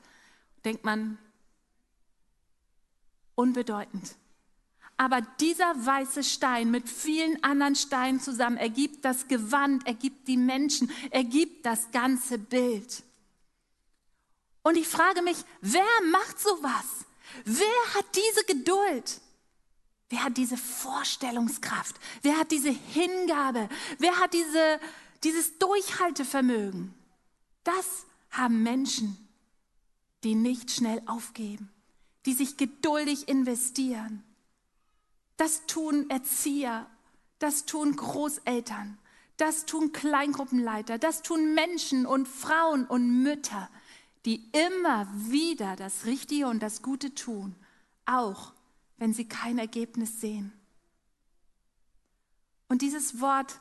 denkt 0.65 0.85
man, 0.85 1.19
unbedeutend. 3.35 4.17
Aber 4.97 5.21
dieser 5.41 5.75
weiße 5.85 6.23
Stein 6.23 6.71
mit 6.71 6.89
vielen 6.89 7.43
anderen 7.43 7.75
Steinen 7.75 8.21
zusammen 8.21 8.57
ergibt 8.57 9.05
das 9.05 9.27
Gewand, 9.27 9.87
ergibt 9.87 10.29
die 10.29 10.37
Menschen, 10.37 10.91
ergibt 11.11 11.67
das 11.67 11.91
ganze 11.91 12.39
Bild. 12.39 13.03
Und 14.63 14.77
ich 14.77 14.87
frage 14.87 15.23
mich, 15.23 15.39
wer 15.61 15.83
macht 16.11 16.39
sowas? 16.39 17.05
Wer 17.45 17.95
hat 17.95 18.05
diese 18.15 18.45
Geduld? 18.45 19.21
Wer 20.13 20.25
hat 20.25 20.37
diese 20.37 20.59
Vorstellungskraft? 20.59 21.97
Wer 22.21 22.37
hat 22.37 22.51
diese 22.51 22.69
Hingabe? 22.69 23.67
Wer 23.99 24.19
hat 24.19 24.35
diese, 24.35 24.79
dieses 25.25 25.57
Durchhaltevermögen? 25.59 26.93
Das 27.65 28.05
haben 28.31 28.63
Menschen, 28.63 29.17
die 30.23 30.35
nicht 30.35 30.71
schnell 30.71 31.01
aufgeben, 31.07 31.71
die 32.27 32.35
sich 32.35 32.59
geduldig 32.59 33.27
investieren. 33.27 34.23
Das 35.39 35.65
tun 35.65 36.11
Erzieher, 36.11 36.87
das 37.39 37.65
tun 37.65 37.97
Großeltern, 37.97 38.99
das 39.39 39.65
tun 39.65 39.93
Kleingruppenleiter, 39.93 40.99
das 40.99 41.23
tun 41.23 41.55
Menschen 41.55 42.05
und 42.05 42.29
Frauen 42.29 42.85
und 42.85 43.23
Mütter, 43.23 43.71
die 44.27 44.47
immer 44.53 45.09
wieder 45.15 45.75
das 45.75 46.05
Richtige 46.05 46.49
und 46.49 46.63
das 46.63 46.83
Gute 46.83 47.15
tun, 47.15 47.57
auch 48.05 48.53
wenn 49.03 49.13
sie 49.13 49.27
kein 49.27 49.59
Ergebnis 49.59 50.21
sehen. 50.21 50.53
Und 52.69 52.83
dieses 52.83 53.21
Wort 53.21 53.61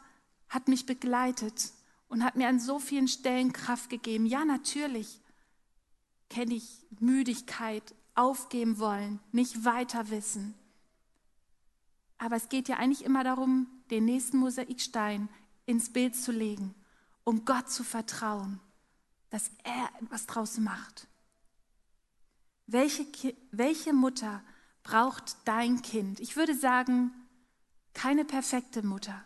hat 0.50 0.68
mich 0.68 0.86
begleitet 0.86 1.72
und 2.10 2.24
hat 2.24 2.36
mir 2.36 2.48
an 2.48 2.60
so 2.60 2.78
vielen 2.78 3.08
Stellen 3.08 3.52
Kraft 3.52 3.90
gegeben. 3.90 4.28
Ja, 4.28 4.46
natürlich 4.46 5.20
kenne 6.30 6.54
ich 6.54 6.86
Müdigkeit, 7.00 7.96
aufgeben 8.14 8.78
wollen, 8.78 9.20
nicht 9.32 9.66
weiter 9.66 10.12
wissen. 10.12 10.54
Aber 12.20 12.36
es 12.36 12.48
geht 12.50 12.70
ja 12.70 12.78
eigentlich 12.78 13.04
immer 13.04 13.24
darum, 13.24 13.66
den 13.90 14.06
nächsten 14.06 14.38
Mosaikstein 14.38 15.28
ins 15.66 15.92
Bild 15.92 16.16
zu 16.16 16.32
legen, 16.32 16.76
um 17.24 17.46
Gott 17.46 17.68
zu 17.68 17.84
vertrauen, 17.84 18.60
dass 19.32 19.50
er 19.64 19.90
etwas 20.04 20.28
draus 20.28 20.60
macht. 20.60 21.08
Welche, 22.68 23.08
welche 23.50 23.92
Mutter 23.92 24.44
braucht 24.84 25.36
dein 25.46 25.82
Kind? 25.82 26.20
Ich 26.20 26.36
würde 26.36 26.56
sagen, 26.56 27.12
keine 27.94 28.26
perfekte 28.26 28.86
Mutter, 28.86 29.24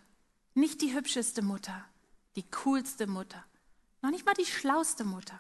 nicht 0.54 0.82
die 0.82 0.94
hübscheste 0.94 1.42
Mutter, 1.42 1.86
die 2.36 2.50
coolste 2.50 3.08
Mutter, 3.08 3.44
noch 4.02 4.12
nicht 4.12 4.26
mal 4.26 4.34
die 4.34 4.46
schlauste 4.46 5.04
Mutter. 5.04 5.40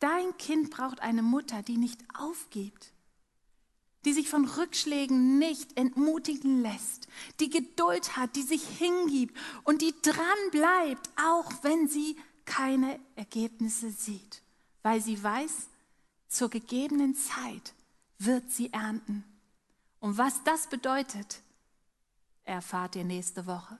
Dein 0.00 0.36
Kind 0.38 0.70
braucht 0.70 1.00
eine 1.00 1.22
Mutter, 1.22 1.62
die 1.62 1.76
nicht 1.76 2.00
aufgibt, 2.18 2.92
die 4.04 4.12
sich 4.12 4.28
von 4.28 4.44
Rückschlägen 4.44 5.38
nicht 5.38 5.76
entmutigen 5.76 6.62
lässt, 6.62 7.08
die 7.40 7.50
Geduld 7.50 8.16
hat, 8.16 8.36
die 8.36 8.42
sich 8.42 8.62
hingibt 8.62 9.36
und 9.64 9.82
die 9.82 9.94
dran 10.02 10.50
bleibt, 10.52 11.10
auch 11.16 11.50
wenn 11.62 11.88
sie 11.88 12.16
keine 12.44 12.98
Ergebnisse 13.16 13.90
sieht, 13.90 14.42
weil 14.82 15.00
sie 15.00 15.22
weiß, 15.22 15.68
zur 16.28 16.48
gegebenen 16.48 17.14
Zeit 17.14 17.74
wird 18.18 18.50
sie 18.50 18.72
ernten. 18.72 19.24
Und 20.00 20.18
was 20.18 20.42
das 20.44 20.68
bedeutet, 20.68 21.40
erfahrt 22.44 22.96
ihr 22.96 23.04
nächste 23.04 23.46
Woche. 23.46 23.78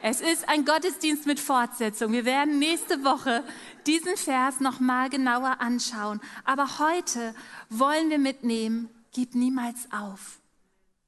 Es 0.00 0.20
ist 0.20 0.48
ein 0.48 0.64
Gottesdienst 0.64 1.26
mit 1.26 1.40
Fortsetzung. 1.40 2.12
Wir 2.12 2.24
werden 2.24 2.60
nächste 2.60 3.02
Woche 3.02 3.42
diesen 3.86 4.16
Vers 4.16 4.60
noch 4.60 4.78
mal 4.78 5.10
genauer 5.10 5.60
anschauen. 5.60 6.20
Aber 6.44 6.78
heute 6.78 7.34
wollen 7.68 8.08
wir 8.08 8.18
mitnehmen, 8.18 8.88
gib 9.12 9.34
niemals 9.34 9.90
auf. 9.90 10.40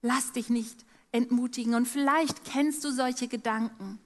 Lass 0.03 0.33
dich 0.33 0.49
nicht 0.51 0.85
entmutigen. 1.13 1.75
Und 1.75 1.87
vielleicht 1.87 2.45
kennst 2.45 2.83
du 2.85 2.91
solche 2.91 3.29
Gedanken. 3.29 4.01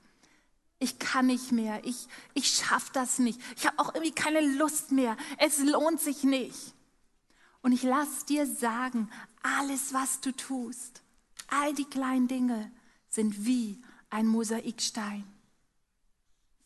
Ich 0.78 0.98
kann 0.98 1.26
nicht 1.26 1.50
mehr. 1.50 1.80
Ich, 1.84 2.06
ich 2.34 2.48
schaffe 2.48 2.90
das 2.92 3.18
nicht. 3.18 3.40
Ich 3.56 3.66
habe 3.66 3.78
auch 3.78 3.94
irgendwie 3.94 4.14
keine 4.14 4.42
Lust 4.42 4.92
mehr. 4.92 5.16
Es 5.38 5.60
lohnt 5.60 6.00
sich 6.00 6.24
nicht. 6.24 6.73
Und 7.64 7.72
ich 7.72 7.82
lass 7.82 8.26
dir 8.26 8.46
sagen, 8.46 9.08
alles, 9.42 9.94
was 9.94 10.20
du 10.20 10.32
tust, 10.32 11.00
all 11.48 11.72
die 11.72 11.86
kleinen 11.86 12.28
Dinge 12.28 12.70
sind 13.08 13.46
wie 13.46 13.82
ein 14.10 14.26
Mosaikstein. 14.26 15.24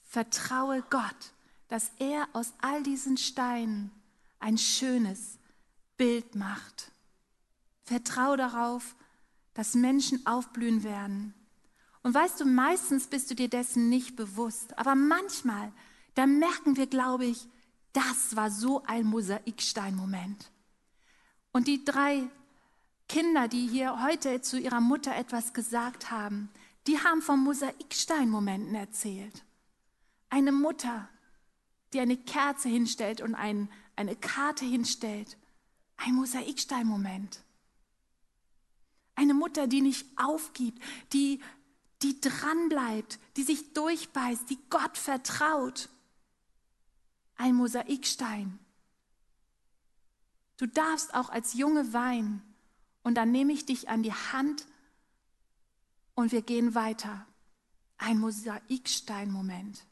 Vertraue 0.02 0.82
Gott, 0.90 1.34
dass 1.68 1.92
er 2.00 2.28
aus 2.32 2.52
all 2.60 2.82
diesen 2.82 3.16
Steinen 3.16 3.92
ein 4.40 4.58
schönes 4.58 5.38
Bild 5.96 6.34
macht. 6.34 6.90
Vertraue 7.84 8.36
darauf, 8.36 8.96
dass 9.54 9.74
Menschen 9.74 10.26
aufblühen 10.26 10.82
werden. 10.82 11.32
Und 12.02 12.12
weißt 12.12 12.40
du, 12.40 12.44
meistens 12.44 13.06
bist 13.06 13.30
du 13.30 13.36
dir 13.36 13.48
dessen 13.48 13.88
nicht 13.88 14.16
bewusst, 14.16 14.76
aber 14.76 14.96
manchmal, 14.96 15.72
da 16.16 16.26
merken 16.26 16.76
wir, 16.76 16.88
glaube 16.88 17.26
ich, 17.26 17.46
das 17.92 18.34
war 18.34 18.50
so 18.50 18.82
ein 18.82 19.06
Mosaikstein-Moment. 19.06 20.50
Und 21.52 21.66
die 21.66 21.84
drei 21.84 22.28
Kinder, 23.08 23.48
die 23.48 23.66
hier 23.66 24.02
heute 24.02 24.40
zu 24.42 24.58
ihrer 24.58 24.80
Mutter 24.80 25.14
etwas 25.16 25.54
gesagt 25.54 26.10
haben, 26.10 26.50
die 26.86 26.98
haben 26.98 27.22
von 27.22 27.40
Mosaiksteinmomenten 27.40 28.74
erzählt. 28.74 29.44
Eine 30.30 30.52
Mutter, 30.52 31.08
die 31.92 32.00
eine 32.00 32.16
Kerze 32.16 32.68
hinstellt 32.68 33.20
und 33.20 33.34
ein, 33.34 33.70
eine 33.96 34.16
Karte 34.16 34.64
hinstellt. 34.64 35.36
Ein 35.96 36.14
Mosaiksteinmoment. 36.14 37.42
Eine 39.14 39.34
Mutter, 39.34 39.66
die 39.66 39.80
nicht 39.80 40.06
aufgibt, 40.16 40.82
die, 41.12 41.40
die 42.02 42.20
dranbleibt, 42.20 43.18
die 43.36 43.42
sich 43.42 43.72
durchbeißt, 43.72 44.48
die 44.48 44.58
Gott 44.70 44.96
vertraut. 44.96 45.88
Ein 47.36 47.54
Mosaikstein. 47.54 48.58
Du 50.58 50.66
darfst 50.66 51.14
auch 51.14 51.30
als 51.30 51.54
Junge 51.54 51.92
weinen 51.92 52.42
und 53.04 53.14
dann 53.14 53.30
nehme 53.30 53.52
ich 53.52 53.64
dich 53.64 53.88
an 53.88 54.02
die 54.02 54.12
Hand 54.12 54.66
und 56.14 56.32
wir 56.32 56.42
gehen 56.42 56.74
weiter. 56.74 57.26
Ein 57.96 58.18
Mosaikstein-Moment. 58.18 59.86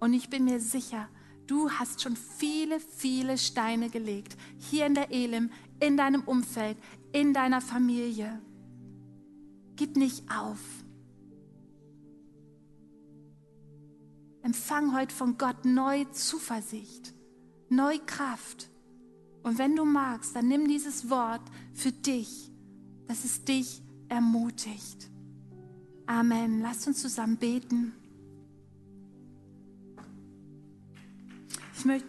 Und 0.00 0.14
ich 0.14 0.30
bin 0.30 0.44
mir 0.44 0.60
sicher, 0.60 1.08
du 1.46 1.70
hast 1.70 2.00
schon 2.00 2.16
viele, 2.16 2.80
viele 2.80 3.36
Steine 3.36 3.90
gelegt. 3.90 4.36
Hier 4.58 4.86
in 4.86 4.94
der 4.94 5.12
Elim, 5.12 5.50
in 5.78 5.96
deinem 5.98 6.22
Umfeld, 6.22 6.78
in 7.12 7.34
deiner 7.34 7.60
Familie. 7.60 8.40
Gib 9.76 9.96
nicht 9.96 10.24
auf. 10.30 10.58
Empfang 14.42 14.94
heute 14.96 15.14
von 15.14 15.36
Gott 15.36 15.66
neu 15.66 16.04
Zuversicht, 16.06 17.14
neu 17.68 17.98
Kraft. 18.06 18.71
Und 19.42 19.58
wenn 19.58 19.76
du 19.76 19.84
magst, 19.84 20.36
dann 20.36 20.48
nimm 20.48 20.68
dieses 20.68 21.10
Wort 21.10 21.42
für 21.74 21.92
dich, 21.92 22.50
dass 23.08 23.24
es 23.24 23.44
dich 23.44 23.82
ermutigt. 24.08 25.08
Amen. 26.06 26.60
Lasst 26.60 26.86
uns 26.86 27.00
zusammen 27.00 27.36
beten. 27.36 27.92
Ich 31.76 31.84
möchte. 31.84 32.08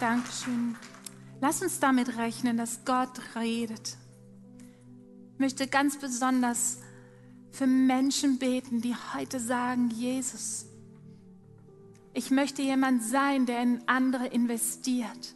Dankeschön. 0.00 0.76
Lass 1.40 1.62
uns 1.62 1.78
damit 1.78 2.16
rechnen, 2.16 2.56
dass 2.56 2.84
Gott 2.84 3.20
redet. 3.36 3.96
Ich 5.34 5.38
möchte 5.38 5.66
ganz 5.66 5.98
besonders 5.98 6.78
für 7.50 7.66
Menschen 7.66 8.38
beten, 8.38 8.80
die 8.80 8.94
heute 9.14 9.38
sagen, 9.38 9.90
Jesus, 9.90 10.66
ich 12.14 12.30
möchte 12.30 12.62
jemand 12.62 13.02
sein, 13.02 13.44
der 13.44 13.60
in 13.60 13.82
andere 13.86 14.26
investiert. 14.28 15.34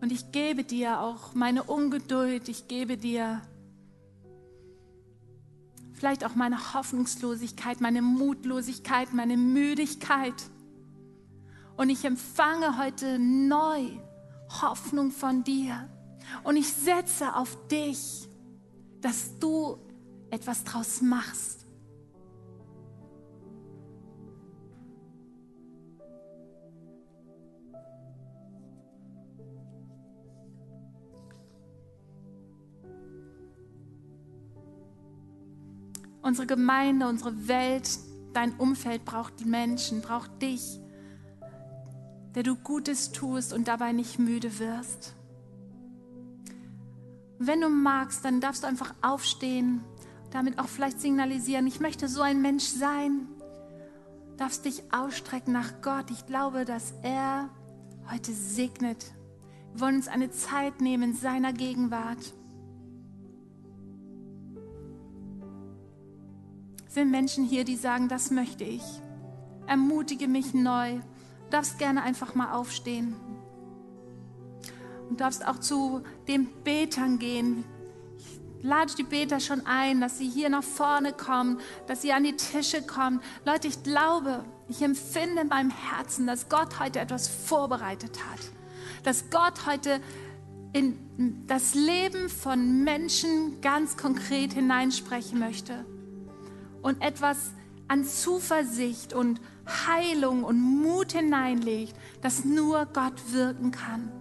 Und 0.00 0.12
ich 0.12 0.32
gebe 0.32 0.64
dir 0.64 1.00
auch 1.00 1.34
meine 1.34 1.64
Ungeduld, 1.64 2.48
ich 2.48 2.68
gebe 2.68 2.96
dir 2.96 3.42
vielleicht 5.92 6.24
auch 6.24 6.34
meine 6.34 6.74
Hoffnungslosigkeit, 6.74 7.80
meine 7.80 8.02
Mutlosigkeit, 8.02 9.12
meine 9.12 9.36
Müdigkeit. 9.36 10.34
Und 11.76 11.88
ich 11.88 12.04
empfange 12.04 12.78
heute 12.78 13.18
neu 13.18 13.88
Hoffnung 14.62 15.10
von 15.10 15.42
dir. 15.42 15.88
Und 16.44 16.56
ich 16.56 16.72
setze 16.72 17.34
auf 17.34 17.56
dich, 17.68 18.28
dass 19.00 19.38
du 19.38 19.78
etwas 20.30 20.62
draus 20.64 21.00
machst. 21.00 21.63
Unsere 36.24 36.46
Gemeinde, 36.46 37.06
unsere 37.06 37.48
Welt, 37.48 37.98
dein 38.32 38.54
Umfeld 38.54 39.04
braucht 39.04 39.40
die 39.40 39.44
Menschen, 39.44 40.00
braucht 40.00 40.40
dich, 40.40 40.80
der 42.34 42.42
du 42.42 42.56
Gutes 42.56 43.12
tust 43.12 43.52
und 43.52 43.68
dabei 43.68 43.92
nicht 43.92 44.18
müde 44.18 44.58
wirst. 44.58 45.14
wenn 47.38 47.60
du 47.60 47.68
magst, 47.68 48.24
dann 48.24 48.40
darfst 48.40 48.62
du 48.62 48.66
einfach 48.66 48.94
aufstehen, 49.02 49.84
damit 50.30 50.58
auch 50.58 50.66
vielleicht 50.66 50.98
signalisieren, 50.98 51.66
ich 51.66 51.78
möchte 51.78 52.08
so 52.08 52.22
ein 52.22 52.40
Mensch 52.40 52.64
sein. 52.64 53.28
Du 54.30 54.36
darfst 54.38 54.64
dich 54.64 54.82
ausstrecken 54.94 55.52
nach 55.52 55.82
Gott. 55.82 56.10
Ich 56.10 56.24
glaube, 56.24 56.64
dass 56.64 56.94
er 57.02 57.50
heute 58.10 58.32
segnet. 58.32 59.12
Wir 59.72 59.82
wollen 59.82 59.96
uns 59.96 60.08
eine 60.08 60.30
Zeit 60.30 60.80
nehmen 60.80 61.10
in 61.10 61.14
seiner 61.14 61.52
Gegenwart. 61.52 62.32
Sind 66.94 67.10
Menschen 67.10 67.44
hier, 67.44 67.64
die 67.64 67.76
sagen, 67.76 68.08
das 68.08 68.30
möchte 68.30 68.62
ich. 68.62 68.82
Ermutige 69.66 70.28
mich 70.28 70.54
neu. 70.54 70.94
Du 70.94 71.50
darfst 71.50 71.78
gerne 71.78 72.02
einfach 72.02 72.34
mal 72.36 72.52
aufstehen. 72.52 73.16
Und 75.10 75.20
darfst 75.20 75.46
auch 75.46 75.58
zu 75.58 76.02
den 76.28 76.48
Betern 76.62 77.18
gehen. 77.18 77.64
Ich 78.16 78.40
lade 78.62 78.94
die 78.96 79.02
Beter 79.02 79.40
schon 79.40 79.66
ein, 79.66 80.00
dass 80.00 80.18
sie 80.18 80.28
hier 80.28 80.48
nach 80.48 80.62
vorne 80.62 81.12
kommen, 81.12 81.58
dass 81.88 82.02
sie 82.02 82.12
an 82.12 82.24
die 82.24 82.36
Tische 82.36 82.82
kommen. 82.82 83.20
Leute, 83.44 83.68
ich 83.68 83.82
glaube, 83.82 84.44
ich 84.68 84.80
empfinde 84.80 85.42
in 85.42 85.48
meinem 85.48 85.70
Herzen, 85.70 86.26
dass 86.26 86.48
Gott 86.48 86.78
heute 86.78 87.00
etwas 87.00 87.28
vorbereitet 87.28 88.18
hat. 88.30 88.40
Dass 89.02 89.30
Gott 89.30 89.66
heute 89.66 90.00
in 90.72 91.44
das 91.46 91.74
Leben 91.74 92.28
von 92.28 92.84
Menschen 92.84 93.60
ganz 93.60 93.96
konkret 93.96 94.52
hineinsprechen 94.52 95.38
möchte 95.38 95.84
und 96.84 97.02
etwas 97.02 97.52
an 97.88 98.04
Zuversicht 98.04 99.14
und 99.14 99.40
Heilung 99.66 100.44
und 100.44 100.60
Mut 100.60 101.12
hineinlegt, 101.12 101.94
das 102.20 102.44
nur 102.44 102.86
Gott 102.86 103.32
wirken 103.32 103.70
kann. 103.70 104.12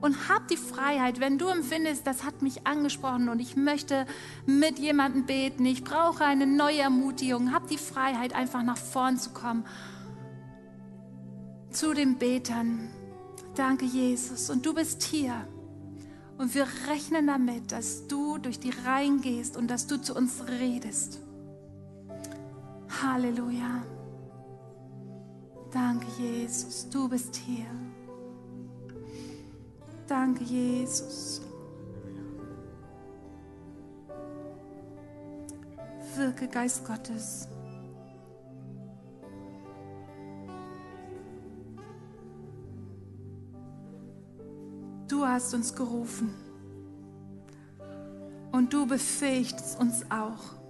Und 0.00 0.28
hab 0.28 0.48
die 0.48 0.56
Freiheit, 0.56 1.20
wenn 1.20 1.38
du 1.38 1.48
empfindest, 1.48 2.06
das 2.06 2.24
hat 2.24 2.40
mich 2.40 2.66
angesprochen 2.66 3.28
und 3.28 3.40
ich 3.40 3.56
möchte 3.56 4.06
mit 4.46 4.78
jemandem 4.78 5.26
beten, 5.26 5.66
ich 5.66 5.82
brauche 5.82 6.24
eine 6.24 6.46
neue 6.46 6.80
Ermutigung, 6.80 7.52
hab 7.52 7.66
die 7.68 7.78
Freiheit, 7.78 8.32
einfach 8.34 8.62
nach 8.62 8.78
vorn 8.78 9.18
zu 9.18 9.30
kommen. 9.30 9.64
Zu 11.70 11.94
den 11.94 12.18
Betern. 12.18 12.90
Danke, 13.56 13.86
Jesus. 13.86 14.50
Und 14.50 14.66
du 14.66 14.74
bist 14.74 15.02
hier. 15.02 15.34
Und 16.38 16.54
wir 16.54 16.66
rechnen 16.88 17.26
damit, 17.26 17.72
dass 17.72 18.06
du 18.06 18.38
durch 18.38 18.58
die 18.58 18.72
Reihen 18.84 19.20
gehst 19.20 19.56
und 19.56 19.68
dass 19.68 19.86
du 19.86 20.00
zu 20.00 20.14
uns 20.14 20.44
redest. 20.48 21.20
Halleluja. 23.02 23.82
Danke, 25.72 26.06
Jesus, 26.18 26.88
du 26.88 27.08
bist 27.08 27.34
hier. 27.34 27.66
Danke, 30.06 30.44
Jesus. 30.44 31.40
Wirke, 36.14 36.46
Geist 36.46 36.84
Gottes. 36.86 37.48
Du 45.08 45.26
hast 45.26 45.52
uns 45.54 45.74
gerufen 45.74 46.32
und 48.52 48.72
du 48.72 48.86
befähigst 48.86 49.80
uns 49.80 50.04
auch. 50.08 50.61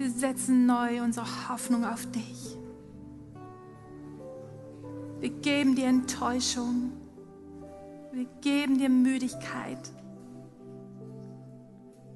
Wir 0.00 0.08
setzen 0.08 0.64
neu 0.64 1.02
unsere 1.02 1.26
Hoffnung 1.50 1.84
auf 1.84 2.06
dich. 2.10 2.56
Wir 5.18 5.28
geben 5.28 5.74
dir 5.74 5.88
Enttäuschung. 5.88 6.90
Wir 8.10 8.24
geben 8.40 8.78
dir 8.78 8.88
Müdigkeit. 8.88 9.78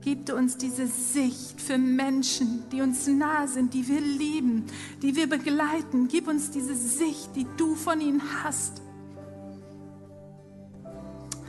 Gib 0.01 0.33
uns 0.33 0.57
diese 0.57 0.87
Sicht 0.87 1.61
für 1.61 1.77
Menschen, 1.77 2.65
die 2.73 2.81
uns 2.81 3.07
nahe 3.07 3.49
sind, 3.49 3.75
die 3.75 3.87
wir 3.87 4.01
lieben, 4.01 4.65
die 5.03 5.15
wir 5.15 5.29
begleiten. 5.29 6.09
Gib 6.09 6.27
uns 6.27 6.51
diese 6.51 6.75
Sicht, 6.75 7.37
die 7.37 7.47
du 7.59 7.75
von 7.75 8.01
ihnen 8.01 8.23
hast. 8.43 8.81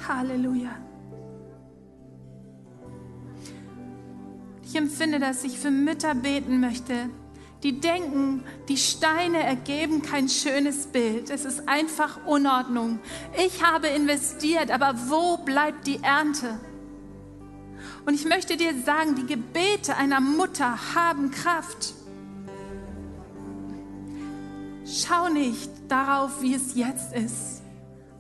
Halleluja. 0.06 0.76
Ich 4.76 4.82
empfinde, 4.82 5.22
dass 5.22 5.46
ich 5.46 5.58
für 5.58 5.72
Mütter 5.72 6.14
beten 6.14 6.60
möchte, 6.60 7.10
die 7.64 7.80
denken, 7.80 8.44
die 8.68 8.76
Steine 8.76 9.42
ergeben 9.42 10.02
kein 10.02 10.28
schönes 10.28 10.88
Bild. 10.88 11.30
Es 11.30 11.46
ist 11.46 11.70
einfach 11.70 12.26
Unordnung. 12.26 13.00
Ich 13.38 13.64
habe 13.64 13.88
investiert, 13.88 14.72
aber 14.72 14.94
wo 15.08 15.38
bleibt 15.38 15.88
die 15.88 16.04
Ernte? 16.04 16.60
Und 18.06 18.16
ich 18.16 18.26
möchte 18.26 18.58
dir 18.58 18.74
sagen, 18.84 19.16
die 19.16 19.26
Gebete 19.26 19.96
einer 19.96 20.20
Mutter 20.20 20.78
haben 20.94 21.32
Kraft. 21.32 21.94
Schau 24.86 25.30
nicht 25.30 25.72
darauf, 25.88 26.42
wie 26.42 26.54
es 26.54 26.76
jetzt 26.76 27.14
ist 27.14 27.62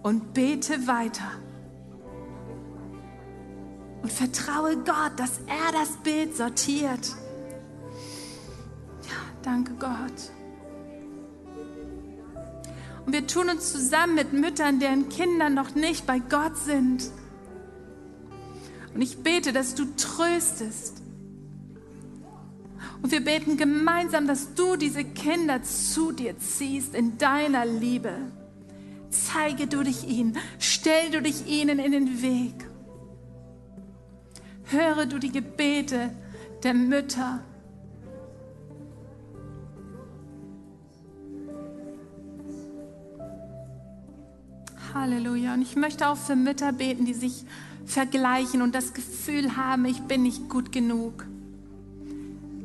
und 0.03 0.33
bete 0.33 0.87
weiter 0.87 1.33
und 4.05 4.11
vertraue 4.11 4.77
Gott, 4.77 5.13
dass 5.17 5.39
er 5.47 5.71
das 5.71 5.89
Bild 6.03 6.37
sortiert. 6.37 7.15
Ja, 9.01 9.17
danke 9.41 9.73
Gott. 9.79 10.31
Und 13.03 13.13
wir 13.13 13.25
tun 13.25 13.49
uns 13.49 13.71
zusammen 13.71 14.13
mit 14.13 14.31
Müttern, 14.31 14.79
deren 14.79 15.09
Kinder 15.09 15.49
noch 15.49 15.73
nicht 15.73 16.05
bei 16.05 16.19
Gott 16.19 16.55
sind. 16.55 17.09
Und 18.93 19.01
ich 19.01 19.23
bete, 19.23 19.53
dass 19.53 19.73
du 19.73 19.85
tröstest. 19.97 21.01
Und 23.01 23.11
wir 23.11 23.25
beten 23.25 23.57
gemeinsam, 23.57 24.27
dass 24.27 24.53
du 24.53 24.75
diese 24.75 25.03
Kinder 25.03 25.63
zu 25.63 26.11
dir 26.11 26.37
ziehst 26.37 26.93
in 26.93 27.17
deiner 27.17 27.65
Liebe. 27.65 28.13
Zeige 29.09 29.65
du 29.65 29.81
dich 29.81 30.07
ihnen, 30.07 30.37
stell 30.59 31.09
du 31.09 31.23
dich 31.23 31.47
ihnen 31.47 31.79
in 31.79 31.91
den 31.91 32.21
Weg. 32.21 32.67
Höre 34.65 35.05
du 35.05 35.19
die 35.19 35.31
Gebete 35.31 36.11
der 36.63 36.73
Mütter. 36.73 37.41
Halleluja. 44.93 45.53
Und 45.53 45.61
ich 45.61 45.75
möchte 45.75 46.07
auch 46.07 46.17
für 46.17 46.35
Mütter 46.35 46.71
beten, 46.71 47.05
die 47.05 47.13
sich 47.13 47.45
vergleichen 47.85 48.61
und 48.61 48.73
das 48.73 48.93
Gefühl 48.93 49.55
haben, 49.55 49.85
ich 49.85 50.01
bin 50.01 50.23
nicht 50.23 50.49
gut 50.49 50.71
genug. 50.71 51.25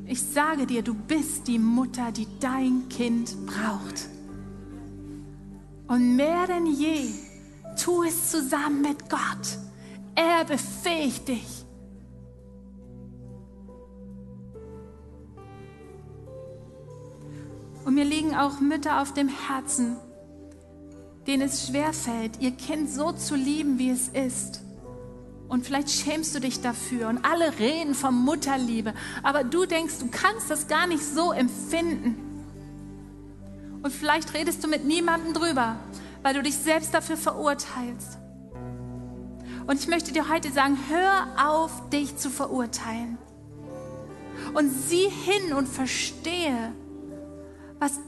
Ich 0.07 0.23
sage 0.23 0.67
dir, 0.67 0.83
du 0.83 0.95
bist 0.95 1.47
die 1.47 1.59
Mutter, 1.59 2.11
die 2.13 2.27
dein 2.41 2.89
Kind 2.89 3.37
braucht. 3.47 4.09
Und 5.87 6.17
mehr 6.17 6.47
denn 6.47 6.67
je, 6.67 7.11
tu 7.83 8.03
es 8.05 8.31
zusammen 8.31 8.81
mit 8.81 9.11
Gott. 9.11 9.59
Er 10.15 10.45
befähigt 10.45 11.29
dich. 11.29 11.60
Mir 18.01 18.07
liegen 18.07 18.35
auch 18.35 18.61
Mütter 18.61 19.03
auf 19.03 19.13
dem 19.13 19.29
Herzen, 19.29 19.99
denen 21.27 21.43
es 21.43 21.67
schwerfällt, 21.67 22.41
ihr 22.41 22.53
Kind 22.53 22.89
so 22.89 23.13
zu 23.13 23.35
lieben, 23.35 23.79
wie 23.79 23.91
es 23.91 24.09
ist. 24.09 24.63
Und 25.49 25.67
vielleicht 25.67 25.91
schämst 25.91 26.35
du 26.35 26.41
dich 26.41 26.63
dafür 26.63 27.09
und 27.09 27.23
alle 27.27 27.59
reden 27.59 27.95
von 27.95 28.15
Mutterliebe, 28.15 28.95
aber 29.23 29.45
du 29.45 29.67
denkst, 29.67 29.99
du 29.99 30.09
kannst 30.11 30.49
das 30.49 30.67
gar 30.67 30.87
nicht 30.87 31.05
so 31.05 31.31
empfinden. 31.33 32.17
Und 33.83 33.93
vielleicht 33.93 34.33
redest 34.33 34.65
du 34.65 34.69
mit 34.69 34.87
niemandem 34.87 35.35
drüber, 35.35 35.77
weil 36.23 36.33
du 36.33 36.43
dich 36.43 36.57
selbst 36.57 36.95
dafür 36.95 37.19
verurteilst. 37.19 38.17
Und 39.67 39.79
ich 39.79 39.89
möchte 39.89 40.11
dir 40.11 40.31
heute 40.31 40.51
sagen, 40.51 40.79
hör 40.89 41.51
auf, 41.51 41.91
dich 41.91 42.17
zu 42.17 42.31
verurteilen. 42.31 43.19
Und 44.55 44.71
sieh 44.71 45.11
hin 45.11 45.53
und 45.53 45.69
verstehe, 45.69 46.73
was, 47.81 47.99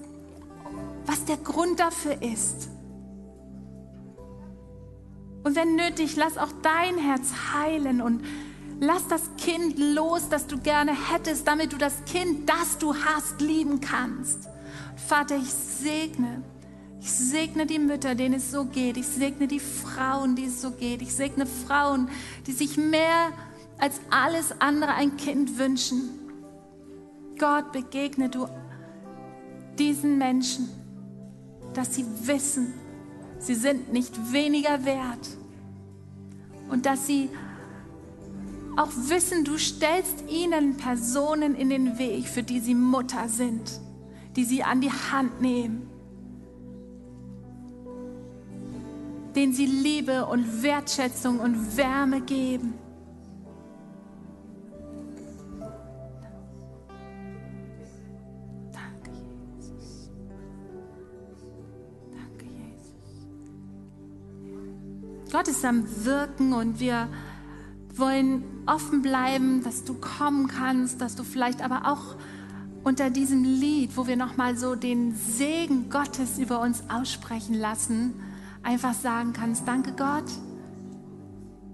was 1.07 1.25
der 1.25 1.39
Grund 1.39 1.81
dafür 1.81 2.23
ist. 2.23 2.69
Und 5.43 5.57
wenn 5.57 5.75
nötig, 5.75 6.15
lass 6.15 6.39
auch 6.39 6.53
dein 6.63 6.99
Herz 6.99 7.33
heilen 7.53 8.01
und 8.01 8.25
lass 8.79 9.09
das 9.09 9.23
Kind 9.39 9.79
los, 9.79 10.29
das 10.29 10.47
du 10.47 10.59
gerne 10.59 10.93
hättest, 11.13 11.49
damit 11.49 11.73
du 11.73 11.79
das 11.79 12.05
Kind, 12.05 12.49
das 12.49 12.79
du 12.79 12.95
hast, 12.95 13.41
lieben 13.41 13.81
kannst. 13.81 14.49
Vater, 15.09 15.37
ich 15.37 15.51
segne, 15.51 16.43
ich 17.01 17.11
segne 17.11 17.67
die 17.67 17.81
Mütter, 17.81 18.15
denen 18.15 18.35
es 18.35 18.53
so 18.53 18.67
geht. 18.67 18.97
Ich 18.97 19.09
segne 19.09 19.49
die 19.49 19.59
Frauen, 19.59 20.37
die 20.37 20.45
es 20.45 20.63
so 20.63 20.71
geht. 20.71 21.03
Ich 21.03 21.13
segne 21.13 21.47
Frauen, 21.47 22.09
die 22.47 22.53
sich 22.53 22.77
mehr 22.77 23.33
als 23.79 24.01
alles 24.11 24.61
andere 24.61 24.95
ein 24.95 25.17
Kind 25.17 25.59
wünschen. 25.59 26.11
Gott, 27.37 27.73
begegne 27.73 28.29
du 28.29 28.47
diesen 29.79 30.19
Menschen, 30.19 30.69
dass 31.75 31.95
sie 31.95 32.05
wissen, 32.25 32.75
sie 33.39 33.55
sind 33.55 33.93
nicht 33.93 34.33
weniger 34.33 34.85
wert 34.85 35.29
und 36.71 36.87
dass 36.87 37.07
sie 37.07 37.29
auch 38.77 38.91
wissen, 39.09 39.45
du 39.45 39.59
stellst 39.59 40.25
ihnen 40.31 40.77
Personen 40.77 41.55
in 41.55 41.69
den 41.69 41.99
Weg, 41.99 42.27
für 42.27 42.43
die 42.43 42.61
sie 42.61 42.75
Mutter 42.75 43.29
sind, 43.29 43.81
die 44.37 44.45
sie 44.45 44.63
an 44.63 44.81
die 44.81 44.91
Hand 44.91 45.43
nehmen, 45.43 45.91
denen 49.35 49.53
sie 49.53 49.67
Liebe 49.67 50.27
und 50.27 50.63
Wertschätzung 50.63 51.41
und 51.41 51.77
Wärme 51.77 52.23
geben. 52.23 52.75
Gott 65.43 65.49
ist 65.49 65.65
am 65.65 65.85
Wirken 66.05 66.53
und 66.53 66.79
wir 66.79 67.09
wollen 67.97 68.45
offen 68.67 69.03
bleiben, 69.03 69.65
dass 69.65 69.83
du 69.83 69.95
kommen 69.95 70.47
kannst, 70.47 71.01
dass 71.01 71.17
du 71.17 71.25
vielleicht 71.25 71.65
aber 71.65 71.91
auch 71.91 72.15
unter 72.85 73.11
diesem 73.11 73.43
Lied, 73.43 73.97
wo 73.97 74.07
wir 74.07 74.15
nochmal 74.15 74.57
so 74.57 74.77
den 74.77 75.17
Segen 75.17 75.91
Gottes 75.91 76.39
über 76.39 76.61
uns 76.61 76.85
aussprechen 76.89 77.55
lassen, 77.57 78.15
einfach 78.63 78.95
sagen 78.95 79.33
kannst, 79.33 79.67
danke 79.67 79.95
Gott, 79.95 80.31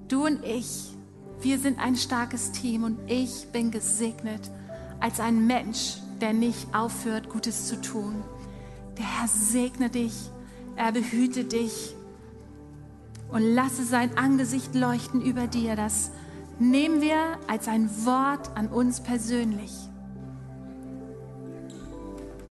du 0.08 0.24
und 0.24 0.42
ich, 0.46 0.94
wir 1.42 1.58
sind 1.58 1.78
ein 1.78 1.96
starkes 1.96 2.52
Team 2.52 2.84
und 2.84 2.98
ich 3.06 3.48
bin 3.52 3.70
gesegnet 3.70 4.50
als 4.98 5.20
ein 5.20 5.46
Mensch, 5.46 5.98
der 6.22 6.32
nicht 6.32 6.74
aufhört, 6.74 7.28
Gutes 7.28 7.66
zu 7.66 7.78
tun. 7.82 8.14
Der 8.96 9.04
Herr 9.04 9.28
segne 9.28 9.90
dich, 9.90 10.14
er 10.74 10.90
behüte 10.90 11.44
dich 11.44 11.94
und 13.30 13.42
lasse 13.42 13.84
sein 13.84 14.16
Angesicht 14.16 14.74
leuchten 14.74 15.22
über 15.22 15.46
dir. 15.46 15.76
Das 15.76 16.10
nehmen 16.58 17.00
wir 17.00 17.38
als 17.46 17.68
ein 17.68 17.88
Wort 18.04 18.50
an 18.56 18.68
uns 18.68 19.00
persönlich. 19.00 19.87